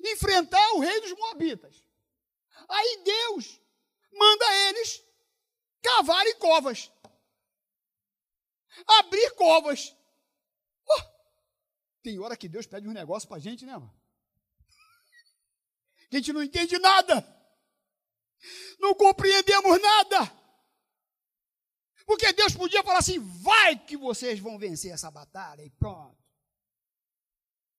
enfrentar 0.00 0.72
o 0.72 0.80
rei 0.80 1.00
dos 1.00 1.12
Moabitas. 1.12 1.84
Aí 2.68 3.02
Deus 3.04 3.60
manda 4.12 4.54
eles 4.68 5.02
cavarem 5.82 6.34
covas, 6.38 6.90
abrir 8.86 9.30
covas. 9.34 9.94
Oh, 10.88 11.02
tem 12.02 12.18
hora 12.18 12.36
que 12.36 12.48
Deus 12.48 12.66
pede 12.66 12.88
um 12.88 12.92
negócio 12.92 13.28
para 13.28 13.36
a 13.36 13.40
gente, 13.40 13.64
né, 13.64 13.72
mano? 13.72 13.94
A 16.10 16.16
gente 16.16 16.32
não 16.32 16.42
entende 16.42 16.78
nada, 16.78 17.35
não 18.78 18.94
compreendemos 18.94 19.80
nada. 19.80 20.32
Porque 22.06 22.32
Deus 22.32 22.54
podia 22.54 22.84
falar 22.84 22.98
assim: 22.98 23.18
vai 23.18 23.76
que 23.76 23.96
vocês 23.96 24.38
vão 24.38 24.58
vencer 24.58 24.92
essa 24.92 25.10
batalha 25.10 25.62
e 25.62 25.70
pronto. 25.70 26.16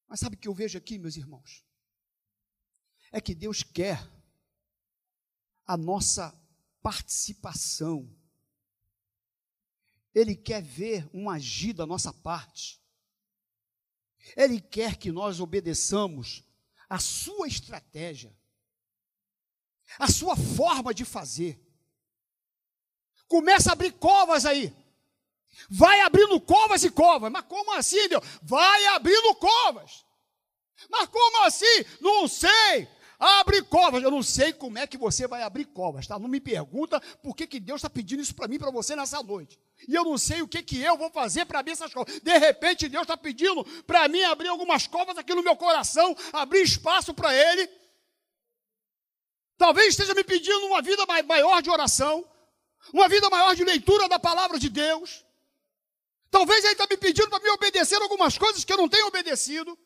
Mas 0.07 0.19
sabe 0.19 0.36
o 0.36 0.39
que 0.39 0.47
eu 0.47 0.53
vejo 0.53 0.77
aqui, 0.77 0.97
meus 0.97 1.15
irmãos? 1.15 1.65
É 3.12 3.21
que 3.21 3.33
Deus 3.33 3.63
quer 3.63 3.99
a 5.65 5.77
nossa 5.77 6.33
participação. 6.81 8.10
Ele 10.13 10.36
quer 10.36 10.62
ver 10.62 11.10
um 11.13 11.29
agir 11.29 11.73
da 11.73 11.86
nossa 11.86 12.13
parte. 12.13 12.81
Ele 14.36 14.60
quer 14.60 14.97
que 14.97 15.12
nós 15.12 15.39
obedeçamos 15.39 16.43
a 16.89 16.99
sua 16.99 17.47
estratégia, 17.47 18.37
a 20.00 20.08
sua 20.08 20.36
forma 20.36 20.93
de 20.93 21.06
fazer. 21.06 21.60
Começa 23.28 23.69
a 23.69 23.73
abrir 23.73 23.91
covas 23.93 24.45
aí. 24.45 24.73
Vai 25.69 26.02
abrindo 26.02 26.39
covas 26.39 26.84
e 26.84 26.89
covas. 26.89 27.32
Mas 27.32 27.45
como 27.45 27.73
assim, 27.73 28.08
Deus? 28.08 28.23
Vai 28.41 28.86
abrindo 28.88 29.36
covas. 29.36 30.06
Mas 30.89 31.08
como 31.10 31.45
assim? 31.45 31.86
Não 32.00 32.28
sei. 32.28 32.88
Abre 33.19 33.63
covas. 33.63 34.04
Eu 34.04 34.12
não 34.12 34.21
sei 34.21 34.54
como 34.54 34.78
é 34.78 34.86
que 34.86 34.97
você 34.97 35.28
vai 35.28 35.41
abrir 35.41 35.65
covas, 35.65 36.06
tá? 36.06 36.19
Não 36.19 36.28
me 36.28 36.39
pergunta 36.39 37.00
por 37.23 37.36
que, 37.36 37.47
que 37.47 37.60
Deus 37.60 37.80
está 37.80 37.89
pedindo 37.89 38.21
isso 38.21 38.36
para 38.36 38.47
mim, 38.47 38.60
para 38.60 38.69
você 38.69 38.95
nessa 38.95 39.21
noite. 39.23 39.60
E 39.88 39.95
eu 39.95 40.04
não 40.04 40.17
sei 40.17 40.41
o 40.41 40.47
que, 40.47 40.62
que 40.62 40.80
eu 40.80 40.97
vou 40.97 41.10
fazer 41.10 41.45
para 41.45 41.60
abrir 41.60 41.71
essas 41.71 41.93
covas. 41.93 42.19
De 42.19 42.38
repente, 42.38 42.88
Deus 42.88 43.04
está 43.04 43.17
pedindo 43.17 43.63
para 43.84 44.08
mim 44.08 44.21
abrir 44.23 44.50
algumas 44.50 44.86
covas 44.86 45.17
aqui 45.17 45.34
no 45.34 45.43
meu 45.43 45.56
coração, 45.56 46.15
abrir 46.32 46.62
espaço 46.62 47.13
para 47.13 47.34
Ele. 47.34 47.67
Talvez 49.57 49.89
esteja 49.89 50.13
me 50.13 50.23
pedindo 50.23 50.67
uma 50.67 50.81
vida 50.81 51.03
maior 51.25 51.61
de 51.61 51.69
oração, 51.69 52.29
uma 52.93 53.09
vida 53.09 53.29
maior 53.29 53.55
de 53.55 53.63
leitura 53.63 54.07
da 54.07 54.19
palavra 54.19 54.59
de 54.59 54.69
Deus. 54.69 55.25
Talvez 56.29 56.63
Ele 56.63 56.73
está 56.73 56.85
me 56.87 56.97
pedindo 56.97 57.29
para 57.29 57.43
me 57.43 57.49
obedecer 57.49 58.01
algumas 58.01 58.37
coisas 58.37 58.63
que 58.63 58.71
eu 58.71 58.77
não 58.77 58.87
tenho 58.87 59.07
obedecido. 59.07 59.77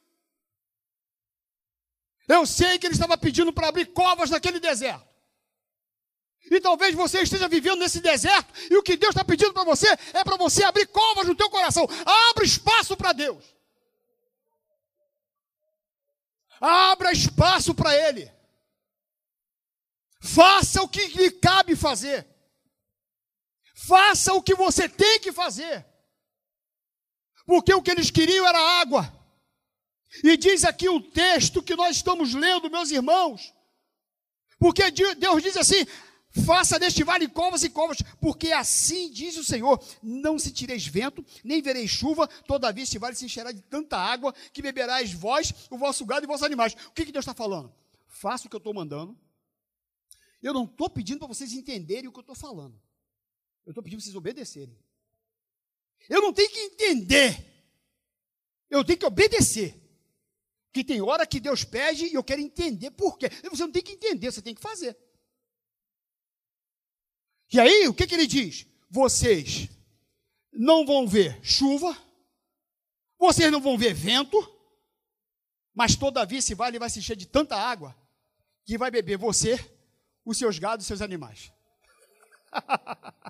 Eu 2.28 2.46
sei 2.46 2.80
que 2.80 2.88
ele 2.88 2.94
estava 2.94 3.18
pedindo 3.18 3.52
para 3.52 3.68
abrir 3.68 3.88
covas 3.88 4.30
naquele 4.30 4.60
deserto. 4.60 5.06
E 6.50 6.60
talvez 6.60 6.96
você 6.96 7.22
esteja 7.22 7.48
vivendo 7.48 7.80
nesse 7.80 8.00
deserto, 8.00 8.54
e 8.70 8.78
o 8.78 8.84
que 8.84 8.98
Deus 8.98 9.12
está 9.12 9.24
pedindo 9.24 9.54
para 9.54 9.64
você 9.64 9.88
é 10.14 10.24
para 10.24 10.38
você 10.38 10.64
abrir 10.64 10.88
covas 10.88 11.28
no 11.28 11.36
teu 11.36 11.50
coração. 11.50 11.88
Abra 12.30 12.46
espaço 12.46 12.96
para 12.98 13.14
Deus. 13.14 13.44
Abra 16.60 17.12
espaço 17.12 17.74
para 17.74 17.96
Ele. 17.96 18.32
Faça 20.22 20.84
o 20.84 20.88
que 20.88 21.08
lhe 21.08 21.32
cabe 21.32 21.76
fazer. 21.76 22.28
Faça 23.74 24.34
o 24.34 24.44
que 24.44 24.54
você 24.54 24.88
tem 24.88 25.20
que 25.20 25.32
fazer. 25.32 25.84
Porque 27.46 27.74
o 27.74 27.82
que 27.82 27.90
eles 27.90 28.12
queriam 28.12 28.48
era 28.48 28.80
água. 28.80 29.12
E 30.24 30.38
diz 30.38 30.64
aqui 30.64 30.88
o 30.88 31.02
texto 31.02 31.64
que 31.64 31.76
nós 31.76 31.96
estamos 31.96 32.36
lendo, 32.36 32.70
meus 32.70 32.92
irmãos, 32.92 33.54
porque 34.60 34.92
Deus 34.92 35.42
diz 35.42 35.58
assim: 35.58 35.88
faça 36.46 36.78
deste 36.78 37.04
vale 37.04 37.28
covas 37.28 37.64
e 37.64 37.70
covas, 37.70 37.98
porque 38.20 38.52
assim 38.52 39.10
diz 39.10 39.38
o 39.38 39.44
Senhor: 39.44 39.84
não 40.04 40.38
sentireis 40.38 40.86
vento, 40.86 41.26
nem 41.44 41.62
vereis 41.62 41.90
chuva, 41.90 42.28
todavia 42.46 42.84
este 42.84 43.00
vale 43.00 43.16
se 43.16 43.26
encherá 43.26 43.52
de 43.52 43.62
tanta 43.64 43.98
água 43.98 44.34
que 44.54 44.62
beberás 44.62 45.12
vós, 45.14 45.54
o 45.72 45.78
vosso 45.78 46.06
gado 46.06 46.26
e 46.26 46.28
vossos 46.28 46.44
animais. 46.44 46.74
O 46.74 46.92
que, 46.92 47.06
que 47.06 47.12
Deus 47.12 47.24
está 47.24 47.34
falando? 47.34 47.74
Faça 48.08 48.46
o 48.46 48.50
que 48.50 48.56
eu 48.56 48.60
estou 48.60 48.74
mandando. 48.74 49.18
Eu 50.42 50.54
não 50.54 50.66
estou 50.66 50.90
pedindo 50.90 51.20
para 51.20 51.28
vocês 51.28 51.54
entenderem 51.54 52.08
o 52.08 52.12
que 52.12 52.20
eu 52.20 52.22
estou 52.22 52.36
falando. 52.36 52.82
Eu 53.66 53.72
estou 53.72 53.84
pedindo 53.84 54.00
para 54.00 54.06
vocês 54.06 54.16
obedecerem. 54.16 54.78
Eu 56.10 56.22
não 56.22 56.34
tenho 56.34 56.50
que 56.50 56.60
entender. 56.60 57.46
Eu 58.70 58.84
tenho 58.84 58.98
que 58.98 59.06
obedecer. 59.06 59.80
Que 60.74 60.84
tem 60.84 61.02
hora 61.02 61.28
que 61.28 61.40
Deus 61.40 61.64
pede 61.64 62.06
e 62.06 62.14
eu 62.14 62.24
quero 62.24 62.42
entender 62.42 62.92
por 62.92 63.18
quê. 63.18 63.30
Você 63.50 63.64
não 63.64 63.72
tem 63.72 63.84
que 63.84 63.92
entender, 63.92 64.32
você 64.32 64.42
tem 64.42 64.56
que 64.56 64.62
fazer. 64.62 64.98
E 67.52 67.60
aí, 67.60 67.88
o 67.88 67.94
que, 67.94 68.08
que 68.08 68.16
ele 68.16 68.26
diz? 68.26 68.66
Vocês 68.90 69.70
não 70.52 70.86
vão 70.86 71.08
ver 71.08 71.40
chuva, 71.44 71.96
vocês 73.20 73.52
não 73.52 73.62
vão 73.62 73.78
ver 73.78 73.94
vento, 73.94 74.38
mas 75.74 75.96
todavia 75.96 76.40
esse 76.40 76.56
vale 76.56 76.80
vai 76.80 76.90
se 76.90 77.00
encher 77.00 77.16
de 77.16 77.26
tanta 77.26 77.56
água 77.56 77.96
que 78.66 78.78
vai 78.78 78.90
beber 78.90 79.18
você, 79.18 79.58
os 80.26 80.38
seus 80.38 80.60
gados 80.60 80.86
e 80.86 80.88
seus 80.88 81.02
animais. 81.02 81.52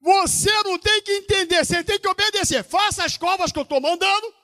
Você 0.00 0.50
não 0.62 0.78
tem 0.78 1.02
que 1.02 1.12
entender, 1.12 1.64
você 1.64 1.82
tem 1.84 1.98
que 1.98 2.08
obedecer. 2.08 2.64
Faça 2.64 3.04
as 3.04 3.16
covas 3.18 3.52
que 3.52 3.58
eu 3.58 3.64
estou 3.64 3.80
mandando. 3.80 4.34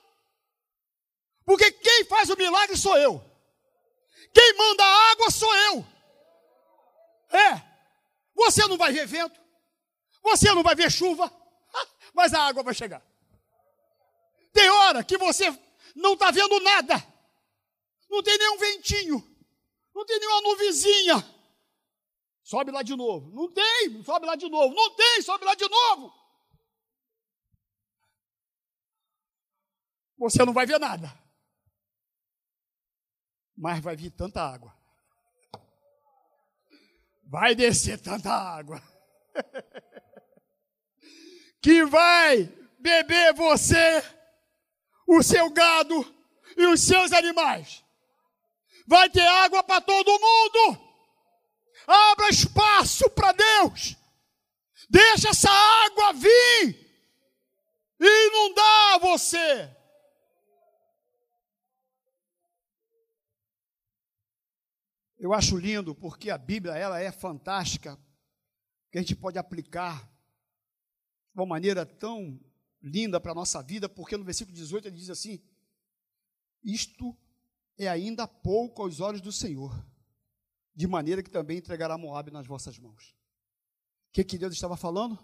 Porque 1.45 1.71
quem 1.71 2.05
faz 2.05 2.29
o 2.29 2.35
milagre 2.35 2.77
sou 2.77 2.95
eu. 2.97 3.23
Quem 4.33 4.57
manda 4.57 4.83
a 4.83 5.11
água 5.11 5.31
sou 5.31 5.55
eu. 5.55 5.87
É. 7.31 7.63
Você 8.35 8.67
não 8.67 8.77
vai 8.77 8.91
ver 8.91 9.07
vento. 9.07 9.39
Você 10.21 10.53
não 10.53 10.61
vai 10.61 10.75
ver 10.75 10.91
chuva. 10.91 11.31
Mas 12.13 12.33
a 12.33 12.41
água 12.41 12.61
vai 12.61 12.73
chegar. 12.73 13.01
Tem 14.51 14.69
hora 14.69 15.03
que 15.03 15.17
você 15.17 15.45
não 15.95 16.13
está 16.13 16.31
vendo 16.31 16.59
nada. 16.59 16.95
Não 18.09 18.21
tem 18.21 18.37
nenhum 18.37 18.57
ventinho. 18.57 19.34
Não 19.95 20.05
tem 20.05 20.19
nenhuma 20.19 20.41
nuvizinha. 20.41 21.15
Sobe 22.43 22.69
lá 22.69 22.83
de 22.83 22.95
novo. 22.95 23.31
Não 23.31 23.51
tem, 23.51 24.03
sobe 24.03 24.25
lá 24.25 24.35
de 24.35 24.49
novo. 24.49 24.75
Não 24.75 24.95
tem, 24.95 25.21
sobe 25.21 25.45
lá 25.45 25.55
de 25.55 25.67
novo. 25.67 26.13
Você 30.17 30.45
não 30.45 30.53
vai 30.53 30.65
ver 30.65 30.79
nada 30.79 31.25
mas 33.57 33.79
vai 33.79 33.95
vir 33.95 34.11
tanta 34.11 34.41
água. 34.41 34.75
Vai 37.23 37.55
descer 37.55 37.99
tanta 37.99 38.31
água. 38.31 38.81
que 41.61 41.85
vai 41.85 42.43
beber 42.79 43.33
você, 43.33 44.03
o 45.07 45.23
seu 45.23 45.49
gado 45.49 46.05
e 46.57 46.65
os 46.67 46.81
seus 46.81 47.11
animais. 47.11 47.83
Vai 48.87 49.09
ter 49.09 49.25
água 49.25 49.63
para 49.63 49.81
todo 49.81 50.19
mundo. 50.19 50.85
Abra 51.87 52.29
espaço 52.29 53.09
para 53.09 53.31
Deus. 53.31 53.95
Deixa 54.89 55.29
essa 55.29 55.49
água 55.49 56.13
vir 56.13 56.85
e 57.99 58.27
inundar 58.27 58.99
você. 58.99 59.75
Eu 65.17 65.33
acho 65.33 65.57
lindo 65.57 65.95
porque 65.95 66.29
a 66.29 66.37
Bíblia 66.37 66.75
ela 66.75 66.99
é 66.99 67.11
fantástica, 67.11 67.97
que 68.91 68.97
a 68.99 69.01
gente 69.01 69.15
pode 69.15 69.39
aplicar 69.39 70.03
de 71.33 71.39
uma 71.39 71.47
maneira 71.47 71.85
tão 71.85 72.39
linda 72.81 73.19
para 73.19 73.31
a 73.31 73.35
nossa 73.35 73.63
vida, 73.63 73.89
porque 73.89 74.15
no 74.15 74.23
versículo 74.23 74.55
18 74.55 74.87
ele 74.87 74.97
diz 74.97 75.09
assim: 75.09 75.41
Isto 76.63 77.17
é 77.77 77.87
ainda 77.87 78.27
pouco 78.27 78.81
aos 78.81 78.99
olhos 78.99 79.21
do 79.21 79.31
Senhor, 79.31 79.85
de 80.73 80.87
maneira 80.87 81.21
que 81.21 81.29
também 81.29 81.57
entregará 81.57 81.97
Moabe 81.97 82.31
nas 82.31 82.47
vossas 82.47 82.77
mãos. 82.79 83.15
O 84.09 84.13
que, 84.13 84.23
que 84.23 84.37
Deus 84.37 84.53
estava 84.53 84.77
falando? 84.77 85.19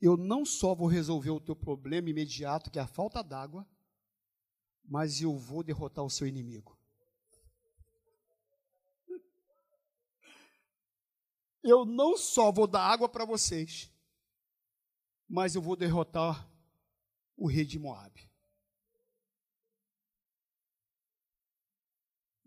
Eu 0.00 0.16
não 0.16 0.44
só 0.44 0.74
vou 0.74 0.86
resolver 0.86 1.30
o 1.30 1.40
teu 1.40 1.56
problema 1.56 2.08
imediato, 2.08 2.70
que 2.70 2.78
é 2.78 2.82
a 2.82 2.86
falta 2.86 3.22
d'água, 3.22 3.66
mas 4.84 5.20
eu 5.20 5.36
vou 5.36 5.62
derrotar 5.62 6.04
o 6.04 6.10
seu 6.10 6.26
inimigo. 6.26 6.78
Eu 11.62 11.84
não 11.84 12.16
só 12.16 12.50
vou 12.50 12.66
dar 12.66 12.82
água 12.82 13.08
para 13.08 13.24
vocês, 13.24 13.92
mas 15.28 15.54
eu 15.54 15.60
vou 15.60 15.76
derrotar 15.76 16.48
o 17.36 17.46
rei 17.46 17.64
de 17.64 17.78
Moabe. 17.78 18.27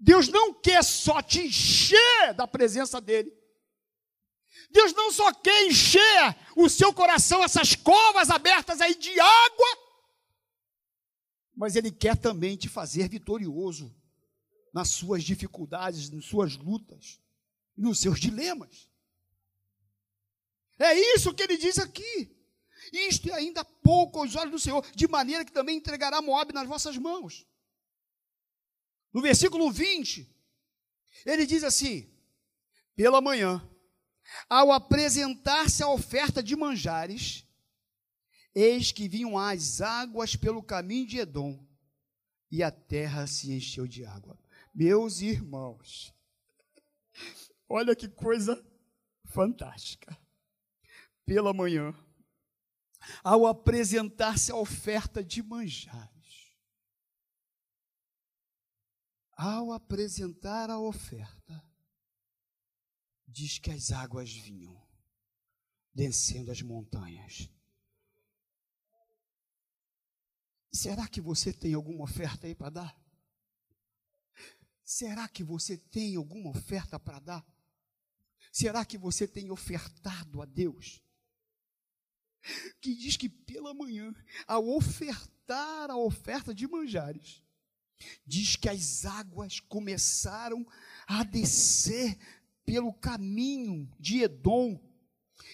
Deus 0.04 0.28
não 0.28 0.52
quer 0.52 0.84
só 0.84 1.22
te 1.22 1.42
encher 1.42 2.34
da 2.36 2.48
presença 2.48 3.00
dele. 3.00 3.32
Deus 4.72 4.94
não 4.94 5.12
só 5.12 5.32
quer 5.32 5.68
encher 5.68 6.36
o 6.56 6.68
seu 6.68 6.92
coração, 6.92 7.44
essas 7.44 7.76
covas 7.76 8.32
abertas 8.32 8.82
aí 8.82 8.96
de 8.96 9.20
água, 9.20 9.78
mas 11.56 11.76
Ele 11.76 11.92
quer 11.92 12.18
também 12.18 12.58
te 12.58 12.68
fazer 12.68 13.08
vitorioso 13.08 13.96
nas 14.74 14.90
suas 14.90 15.24
dificuldades, 15.24 16.10
nas 16.10 16.26
suas 16.26 16.58
lutas, 16.58 17.22
nos 17.78 18.00
seus 18.00 18.20
dilemas. 18.20 18.90
É 20.80 20.96
isso 21.16 21.34
que 21.34 21.44
ele 21.44 21.58
diz 21.58 21.78
aqui. 21.78 22.36
Isto 22.92 23.30
é 23.30 23.34
ainda 23.34 23.64
pouco 23.64 24.18
aos 24.18 24.36
olhos 24.36 24.52
do 24.52 24.60
Senhor, 24.60 24.84
de 24.96 25.08
maneira 25.08 25.46
que 25.46 25.52
também 25.52 25.78
entregará 25.78 26.22
Moab 26.24 26.52
nas 26.54 26.68
vossas 26.68 26.98
mãos. 26.98 27.46
No 29.14 29.22
versículo 29.22 29.72
20, 29.72 30.30
ele 31.26 31.46
diz 31.46 31.64
assim: 31.64 32.10
pela 32.96 33.22
manhã, 33.22 33.68
ao 34.50 34.72
apresentar-se 34.72 35.84
a 35.84 35.90
oferta 35.90 36.42
de 36.42 36.56
manjares, 36.56 37.46
eis 38.54 38.92
que 38.92 39.08
vinham 39.08 39.38
as 39.38 39.82
águas 39.82 40.36
pelo 40.36 40.64
caminho 40.64 41.08
de 41.08 41.20
Edom, 41.20 41.66
e 42.50 42.62
a 42.62 42.72
terra 42.72 43.26
se 43.28 43.52
encheu 43.52 43.88
de 43.88 44.06
água. 44.06 44.38
Meus 44.74 45.22
irmãos, 45.22 46.14
olha 47.68 47.96
que 47.96 48.08
coisa 48.08 48.64
fantástica. 49.26 50.18
Pela 51.26 51.54
manhã, 51.54 51.94
ao 53.24 53.48
apresentar-se 53.48 54.52
a 54.52 54.56
oferta 54.56 55.24
de 55.24 55.42
manjares, 55.42 56.21
ao 59.44 59.72
apresentar 59.72 60.70
a 60.70 60.80
oferta, 60.80 61.66
diz 63.28 63.58
que 63.58 63.72
as 63.72 63.92
águas 63.92 64.32
vinham 64.32 64.80
descendo 65.92 66.52
as 66.52 66.62
montanhas. 66.62 67.50
Será 70.72 71.08
que 71.08 71.20
você 71.20 71.52
tem 71.52 71.74
alguma 71.74 72.04
oferta 72.04 72.46
aí 72.46 72.54
para 72.54 72.70
dar? 72.70 73.02
Será 74.84 75.28
que 75.28 75.44
você 75.44 75.76
tem 75.76 76.16
alguma 76.16 76.52
oferta 76.52 77.00
para 77.00 77.20
dar? 77.20 77.46
Será 78.52 78.86
que 78.86 78.98
você 78.98 79.28
tem 79.28 79.50
ofertado 79.50 80.40
a 80.40 80.46
Deus? 80.46 81.02
Que 82.80 82.94
diz 82.96 83.18
que 83.18 83.28
pela 83.28 83.74
manhã, 83.74 84.14
ao 84.46 84.70
ofertar 84.70 85.90
a 85.90 85.98
oferta 85.98 86.54
de 86.54 86.68
manjares, 86.68 87.41
diz 88.26 88.56
que 88.56 88.70
as 88.70 89.06
águas 89.06 89.60
começaram 89.60 90.66
a 91.08 91.24
descer 91.24 92.18
pelo 92.66 92.94
caminho 92.94 93.90
de 94.00 94.24
Edom 94.24 94.80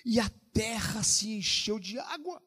e 0.06 0.20
a 0.20 0.30
terra 0.54 1.04
se 1.04 1.32
encheu 1.32 1.80
de 1.80 2.00
água. 2.00 2.41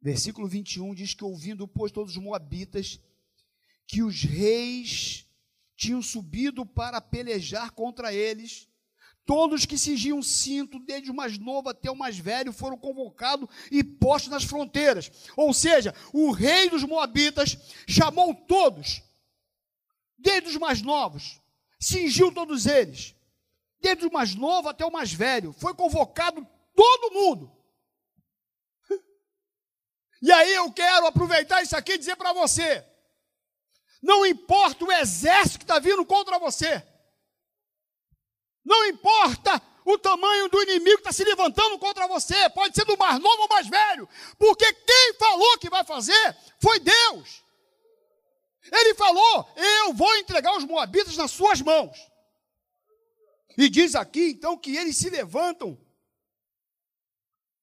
Versículo 0.00 0.46
21 0.46 0.94
diz 0.94 1.12
que, 1.12 1.24
ouvindo, 1.24 1.66
pois, 1.66 1.90
todos 1.90 2.16
os 2.16 2.22
moabitas, 2.22 3.00
que 3.86 4.02
os 4.02 4.22
reis 4.22 5.26
tinham 5.76 6.02
subido 6.02 6.64
para 6.64 7.00
pelejar 7.00 7.70
contra 7.72 8.12
eles, 8.12 8.67
Todos 9.28 9.66
que 9.66 9.76
cingiam 9.76 10.22
cinto, 10.22 10.78
desde 10.78 11.10
o 11.10 11.14
mais 11.14 11.36
novo 11.36 11.68
até 11.68 11.90
o 11.90 11.94
mais 11.94 12.16
velho, 12.16 12.50
foram 12.50 12.78
convocados 12.78 13.46
e 13.70 13.84
postos 13.84 14.30
nas 14.30 14.42
fronteiras. 14.42 15.12
Ou 15.36 15.52
seja, 15.52 15.94
o 16.14 16.30
rei 16.30 16.70
dos 16.70 16.82
Moabitas 16.82 17.58
chamou 17.86 18.34
todos, 18.34 19.02
desde 20.16 20.48
os 20.48 20.56
mais 20.56 20.80
novos, 20.80 21.42
cingiu 21.78 22.32
todos 22.32 22.64
eles, 22.64 23.14
desde 23.82 24.06
o 24.06 24.10
mais 24.10 24.34
novo 24.34 24.70
até 24.70 24.86
o 24.86 24.90
mais 24.90 25.12
velho. 25.12 25.52
Foi 25.52 25.74
convocado 25.74 26.48
todo 26.74 27.12
mundo. 27.12 27.52
E 30.22 30.32
aí 30.32 30.54
eu 30.54 30.72
quero 30.72 31.06
aproveitar 31.06 31.62
isso 31.62 31.76
aqui 31.76 31.92
e 31.92 31.98
dizer 31.98 32.16
para 32.16 32.32
você: 32.32 32.82
não 34.02 34.24
importa 34.24 34.86
o 34.86 34.90
exército 34.90 35.58
que 35.58 35.64
está 35.64 35.78
vindo 35.78 36.04
contra 36.06 36.38
você, 36.38 36.82
não 38.68 38.86
importa 38.86 39.60
o 39.82 39.96
tamanho 39.96 40.50
do 40.50 40.62
inimigo 40.62 40.98
que 40.98 41.08
está 41.08 41.12
se 41.12 41.24
levantando 41.24 41.78
contra 41.78 42.06
você, 42.06 42.50
pode 42.50 42.74
ser 42.74 42.84
do 42.84 42.98
mais 42.98 43.18
novo 43.18 43.42
ou 43.42 43.48
mais 43.48 43.66
velho, 43.66 44.06
porque 44.38 44.70
quem 44.70 45.14
falou 45.14 45.58
que 45.58 45.70
vai 45.70 45.82
fazer 45.82 46.36
foi 46.60 46.78
Deus. 46.78 47.42
Ele 48.70 48.94
falou: 48.94 49.48
Eu 49.56 49.94
vou 49.94 50.14
entregar 50.18 50.54
os 50.54 50.64
moabitas 50.64 51.16
nas 51.16 51.30
suas 51.30 51.62
mãos. 51.62 51.96
E 53.56 53.70
diz 53.70 53.94
aqui 53.94 54.32
então 54.32 54.58
que 54.58 54.76
eles 54.76 54.98
se 54.98 55.08
levantam 55.08 55.76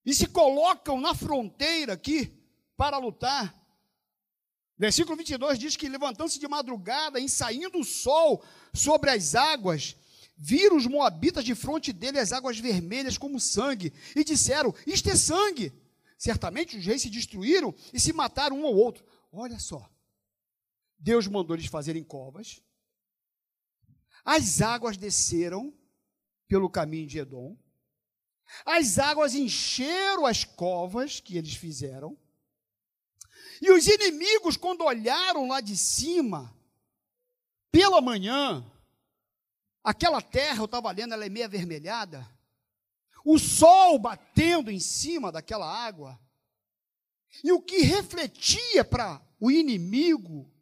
e 0.04 0.12
se 0.12 0.26
colocam 0.26 1.00
na 1.00 1.14
fronteira 1.14 1.92
aqui 1.92 2.36
para 2.76 2.98
lutar. 2.98 3.54
Versículo 4.76 5.16
22 5.16 5.58
diz 5.58 5.76
que 5.76 5.88
levantando-se 5.88 6.40
de 6.40 6.48
madrugada, 6.48 7.20
ensaindo 7.20 7.78
o 7.78 7.84
sol 7.84 8.44
sobre 8.74 9.10
as 9.10 9.34
águas, 9.36 9.96
Viram 10.36 10.76
os 10.76 10.86
moabitas 10.86 11.44
de 11.44 11.54
frente 11.54 11.92
dele 11.92 12.18
as 12.18 12.32
águas 12.32 12.58
vermelhas 12.58 13.16
como 13.16 13.40
sangue, 13.40 13.92
e 14.14 14.22
disseram: 14.22 14.74
Isto 14.86 15.08
é 15.08 15.16
sangue. 15.16 15.72
Certamente 16.18 16.76
os 16.76 16.84
reis 16.84 17.02
se 17.02 17.10
destruíram 17.10 17.74
e 17.92 18.00
se 18.00 18.12
mataram 18.12 18.60
um 18.60 18.66
ao 18.66 18.74
outro. 18.74 19.04
Olha 19.32 19.58
só. 19.58 19.90
Deus 20.98 21.26
mandou 21.26 21.56
eles 21.56 21.66
fazerem 21.66 22.02
covas. 22.02 22.60
As 24.24 24.60
águas 24.60 24.96
desceram 24.96 25.72
pelo 26.48 26.70
caminho 26.70 27.06
de 27.06 27.18
Edom. 27.18 27.56
As 28.64 28.98
águas 28.98 29.34
encheram 29.34 30.26
as 30.26 30.44
covas 30.44 31.20
que 31.20 31.36
eles 31.36 31.54
fizeram. 31.54 32.16
E 33.60 33.70
os 33.70 33.86
inimigos, 33.86 34.56
quando 34.56 34.84
olharam 34.84 35.48
lá 35.48 35.60
de 35.60 35.76
cima, 35.76 36.54
pela 37.70 38.00
manhã, 38.00 38.64
Aquela 39.86 40.20
terra, 40.20 40.58
eu 40.58 40.64
estava 40.64 40.90
lendo, 40.90 41.14
ela 41.14 41.24
é 41.24 41.28
meio 41.28 41.44
avermelhada. 41.46 42.28
O 43.24 43.38
sol 43.38 43.96
batendo 44.00 44.68
em 44.68 44.80
cima 44.80 45.30
daquela 45.30 45.64
água. 45.64 46.18
E 47.44 47.52
o 47.52 47.62
que 47.62 47.82
refletia 47.82 48.84
para 48.84 49.22
o 49.38 49.48
inimigo 49.48 50.52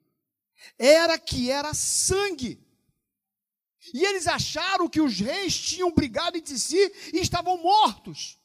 era 0.79 1.19
que 1.19 1.51
era 1.51 1.73
sangue. 1.73 2.63
E 3.95 4.05
eles 4.05 4.27
acharam 4.27 4.91
que 4.91 5.01
os 5.01 5.19
reis 5.19 5.59
tinham 5.59 5.91
brigado 5.91 6.37
entre 6.37 6.59
si 6.59 6.93
e 7.11 7.19
estavam 7.19 7.57
mortos. 7.57 8.39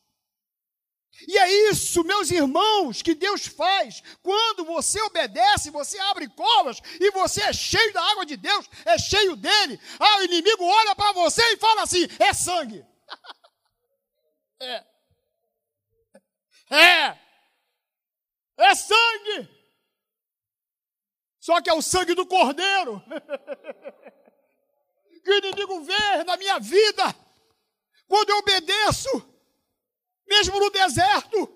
E 1.28 1.38
é 1.38 1.70
isso, 1.70 2.04
meus 2.04 2.32
irmãos, 2.32 3.02
que 3.02 3.14
Deus 3.14 3.46
faz. 3.46 4.02
Quando 4.22 4.66
você 4.66 5.02
obedece, 5.02 5.70
você 5.70 6.00
abre 6.00 6.28
covas 6.30 6.80
e 7.00 7.12
você 7.12 7.42
é 7.44 7.54
cheio 7.54 7.94
da 7.94 8.04
água 8.12 8.26
de 8.26 8.38
Deus, 8.38 8.70
é 8.86 8.98
cheio 8.98 9.36
dele. 9.36 9.80
Ah, 10.00 10.18
o 10.20 10.24
inimigo 10.24 10.64
olha 10.64 10.96
para 10.96 11.12
você 11.14 11.42
e 11.54 11.58
fala 11.58 11.84
assim: 11.84 12.08
é 12.20 12.34
sangue. 12.34 12.86
é. 14.62 14.84
É. 16.70 17.18
É 18.58 18.76
sangue. 18.76 19.60
Só 21.40 21.62
que 21.62 21.70
é 21.70 21.74
o 21.74 21.82
sangue 21.82 22.14
do 22.14 22.26
cordeiro. 22.26 23.02
que 25.24 25.32
o 25.32 25.38
inimigo 25.38 25.84
vê 25.84 26.24
na 26.24 26.38
minha 26.38 26.60
vida. 26.60 27.16
Quando 28.08 28.30
eu 28.30 28.38
obedeço 28.38 29.29
mesmo 30.30 30.60
no 30.60 30.70
deserto. 30.70 31.52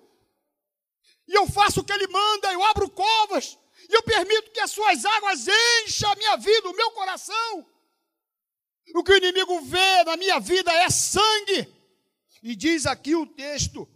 E 1.26 1.34
eu 1.34 1.46
faço 1.46 1.80
o 1.80 1.84
que 1.84 1.92
ele 1.92 2.06
manda, 2.08 2.52
eu 2.52 2.62
abro 2.64 2.90
covas, 2.90 3.58
e 3.88 3.94
eu 3.94 4.02
permito 4.02 4.50
que 4.50 4.60
as 4.60 4.70
suas 4.70 5.04
águas 5.04 5.46
enchem 5.48 6.08
a 6.08 6.16
minha 6.16 6.36
vida, 6.36 6.68
o 6.68 6.76
meu 6.76 6.90
coração. 6.90 7.66
O 8.94 9.02
que 9.02 9.12
o 9.12 9.16
inimigo 9.16 9.60
vê 9.62 10.04
na 10.04 10.16
minha 10.16 10.38
vida 10.38 10.70
é 10.72 10.90
sangue. 10.90 11.72
E 12.42 12.54
diz 12.54 12.84
aqui 12.84 13.14
o 13.14 13.26
texto 13.26 13.88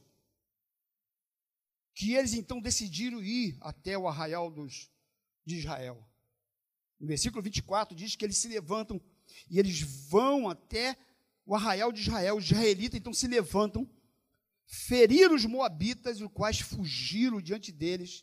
que 1.95 2.15
eles 2.15 2.33
então 2.33 2.61
decidiram 2.61 3.23
ir 3.23 3.59
até 3.61 3.99
o 3.99 4.09
arraial 4.09 4.51
dos, 4.51 4.91
de 5.45 5.59
Israel. 5.59 6.03
No 6.99 7.07
versículo 7.07 7.43
24 7.43 7.95
diz 7.95 8.17
que 8.17 8.25
eles 8.25 8.39
se 8.39 8.49
levantam 8.49 9.01
e 9.51 9.59
eles 9.59 9.81
vão 10.09 10.49
até 10.49 10.97
o 11.45 11.55
arraial 11.55 11.93
de 11.93 12.01
Israel. 12.01 12.37
Os 12.37 12.45
israelitas 12.45 12.99
então 12.99 13.13
se 13.13 13.27
levantam, 13.27 13.89
feriram 14.69 15.35
os 15.35 15.47
moabitas, 15.47 16.21
os 16.21 16.31
quais 16.31 16.61
fugiram 16.61 17.41
diante 17.41 17.73
deles 17.73 18.23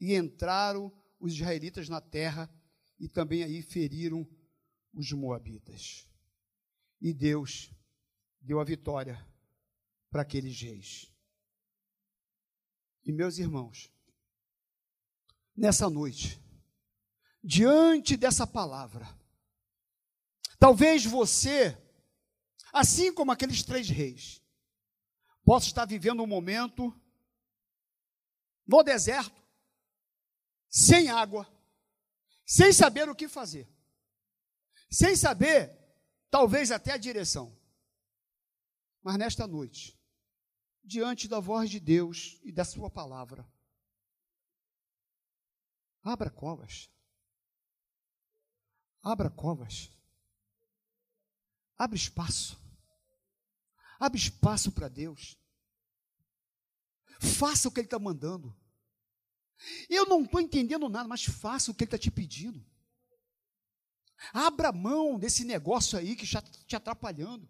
e 0.00 0.14
entraram 0.14 0.92
os 1.18 1.34
israelitas 1.34 1.88
na 1.88 2.00
terra 2.00 2.48
e 2.98 3.08
também 3.08 3.42
aí 3.42 3.60
feriram 3.60 4.26
os 4.92 5.10
moabitas. 5.10 6.08
E 7.00 7.12
Deus 7.12 7.72
deu 8.40 8.60
a 8.60 8.64
vitória 8.64 9.26
para 10.10 10.22
aqueles 10.22 10.58
reis. 10.60 11.12
E 13.04 13.12
meus 13.12 13.38
irmãos, 13.38 13.90
nessa 15.56 15.90
noite, 15.90 16.40
diante 17.42 18.16
dessa 18.16 18.46
palavra, 18.46 19.06
talvez 20.58 21.04
você, 21.04 21.76
assim 22.72 23.12
como 23.12 23.32
aqueles 23.32 23.62
três 23.64 23.88
reis, 23.88 24.43
possa 25.44 25.66
estar 25.66 25.84
vivendo 25.84 26.22
um 26.22 26.26
momento 26.26 26.92
no 28.66 28.82
deserto, 28.82 29.42
sem 30.68 31.10
água, 31.10 31.46
sem 32.46 32.72
saber 32.72 33.08
o 33.08 33.14
que 33.14 33.28
fazer, 33.28 33.68
sem 34.90 35.14
saber, 35.14 35.78
talvez 36.30 36.70
até 36.70 36.92
a 36.92 36.96
direção. 36.96 37.56
Mas 39.02 39.18
nesta 39.18 39.46
noite, 39.46 39.98
diante 40.82 41.28
da 41.28 41.40
voz 41.40 41.68
de 41.68 41.78
Deus 41.78 42.40
e 42.42 42.50
da 42.50 42.64
Sua 42.64 42.90
palavra, 42.90 43.46
abra 46.02 46.30
covas. 46.30 46.88
Abra 49.02 49.28
covas. 49.28 49.90
Abre 51.76 51.98
espaço. 51.98 52.63
Abre 53.98 54.18
espaço 54.18 54.72
para 54.72 54.88
Deus. 54.88 55.36
Faça 57.20 57.68
o 57.68 57.70
que 57.70 57.80
Ele 57.80 57.86
está 57.86 57.98
mandando. 57.98 58.54
Eu 59.88 60.06
não 60.06 60.22
estou 60.22 60.40
entendendo 60.40 60.88
nada, 60.88 61.08
mas 61.08 61.24
faça 61.24 61.70
o 61.70 61.74
que 61.74 61.84
Ele 61.84 61.88
está 61.88 61.98
te 61.98 62.10
pedindo. 62.10 62.64
Abra 64.32 64.72
mão 64.72 65.18
desse 65.18 65.44
negócio 65.44 65.98
aí 65.98 66.16
que 66.16 66.24
está 66.24 66.42
te 66.42 66.76
atrapalhando. 66.76 67.48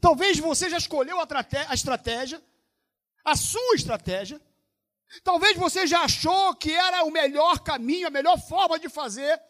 Talvez 0.00 0.38
você 0.38 0.68
já 0.68 0.78
escolheu 0.78 1.18
a 1.20 1.74
estratégia, 1.74 2.42
a 3.24 3.36
sua 3.36 3.74
estratégia. 3.74 4.40
Talvez 5.22 5.56
você 5.56 5.86
já 5.86 6.02
achou 6.02 6.54
que 6.56 6.72
era 6.72 7.04
o 7.04 7.10
melhor 7.10 7.60
caminho, 7.60 8.08
a 8.08 8.10
melhor 8.10 8.38
forma 8.38 8.78
de 8.78 8.88
fazer. 8.88 9.40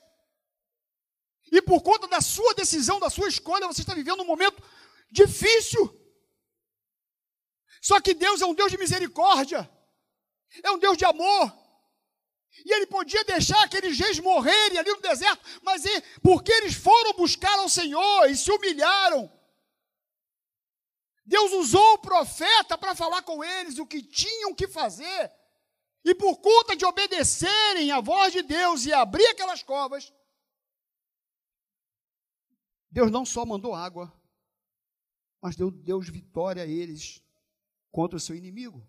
E 1.53 1.63
por 1.63 1.83
conta 1.83 2.07
da 2.09 2.21
sua 2.21 2.55
decisão, 2.55 2.99
da 2.99 3.11
sua 3.11 3.29
escolha, 3.29 3.67
você 3.67 3.83
está 3.83 3.95
vivendo 3.95 4.23
um 4.23 4.27
momento 4.27 4.63
difícil. 5.11 5.95
Só 7.81 8.01
que 8.01 8.15
Deus 8.15 8.41
é 8.41 8.47
um 8.47 8.55
Deus 8.55 8.71
de 8.71 8.79
misericórdia, 8.79 9.71
é 10.63 10.71
um 10.71 10.79
Deus 10.79 10.97
de 10.97 11.05
amor. 11.05 11.53
E 12.65 12.73
ele 12.75 12.87
podia 12.87 13.23
deixar 13.25 13.63
aqueles 13.63 13.99
reis 13.99 14.19
morrerem 14.19 14.79
ali 14.79 14.91
no 14.91 15.01
deserto, 15.01 15.45
mas 15.63 15.83
porque 16.23 16.51
eles 16.53 16.75
foram 16.75 17.13
buscar 17.13 17.59
ao 17.59 17.69
Senhor 17.69 18.31
e 18.31 18.37
se 18.37 18.51
humilharam, 18.51 19.31
Deus 21.27 21.53
usou 21.53 21.95
o 21.95 21.99
profeta 21.99 22.79
para 22.79 22.95
falar 22.95 23.23
com 23.23 23.43
eles 23.43 23.79
o 23.79 23.87
que 23.87 24.01
tinham 24.01 24.55
que 24.55 24.69
fazer. 24.69 25.33
E 26.05 26.15
por 26.15 26.37
conta 26.37 26.77
de 26.77 26.87
obedecerem 26.87 27.91
à 27.91 28.01
voz 28.01 28.33
de 28.33 28.43
Deus 28.43 28.87
e 28.87 28.93
abrir 28.93 29.27
aquelas 29.27 29.61
covas, 29.61 30.13
Deus 32.91 33.11
não 33.11 33.25
só 33.25 33.45
mandou 33.45 33.75
água, 33.75 34.13
mas 35.41 35.57
deu 35.57 35.71
Deus 35.71 36.09
vitória 36.09 36.63
a 36.63 36.67
eles 36.67 37.23
contra 37.91 38.17
o 38.17 38.21
seu 38.21 38.35
inimigo. 38.35 38.87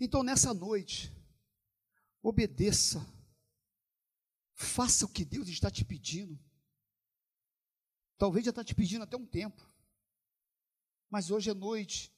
Então 0.00 0.22
nessa 0.22 0.54
noite, 0.54 1.12
obedeça, 2.22 3.04
faça 4.54 5.04
o 5.04 5.08
que 5.08 5.24
Deus 5.24 5.48
está 5.48 5.70
te 5.70 5.84
pedindo. 5.84 6.38
Talvez 8.16 8.44
já 8.44 8.50
está 8.50 8.62
te 8.62 8.74
pedindo 8.74 9.02
até 9.02 9.16
um 9.16 9.26
tempo. 9.26 9.68
Mas 11.08 11.30
hoje 11.30 11.50
é 11.50 11.54
noite 11.54 12.12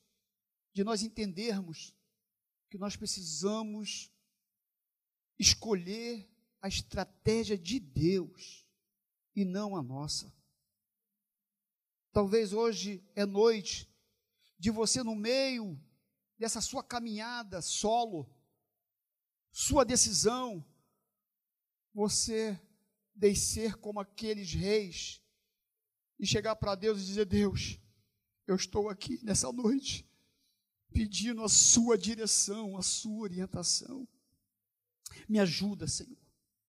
de 0.72 0.82
nós 0.82 1.02
entendermos 1.02 1.94
que 2.68 2.76
nós 2.76 2.96
precisamos 2.96 4.10
escolher 5.38 6.28
a 6.60 6.68
estratégia 6.68 7.56
de 7.56 7.78
Deus 7.78 8.66
e 9.34 9.44
não 9.44 9.76
a 9.76 9.82
nossa. 9.82 10.32
Talvez 12.12 12.52
hoje 12.52 13.02
é 13.14 13.24
noite 13.24 13.90
de 14.58 14.70
você, 14.70 15.02
no 15.02 15.16
meio 15.16 15.80
dessa 16.38 16.60
sua 16.60 16.84
caminhada 16.84 17.62
solo, 17.62 18.30
sua 19.50 19.84
decisão, 19.84 20.64
você 21.94 22.60
descer 23.14 23.76
como 23.76 23.98
aqueles 23.98 24.52
reis 24.52 25.22
e 26.18 26.26
chegar 26.26 26.54
para 26.56 26.74
Deus 26.74 27.02
e 27.02 27.06
dizer: 27.06 27.24
Deus, 27.24 27.78
eu 28.46 28.56
estou 28.56 28.88
aqui 28.88 29.18
nessa 29.24 29.50
noite 29.50 30.08
pedindo 30.92 31.42
a 31.42 31.48
sua 31.48 31.96
direção, 31.96 32.76
a 32.76 32.82
sua 32.82 33.22
orientação. 33.22 34.06
Me 35.28 35.38
ajuda, 35.38 35.88
Senhor. 35.88 36.21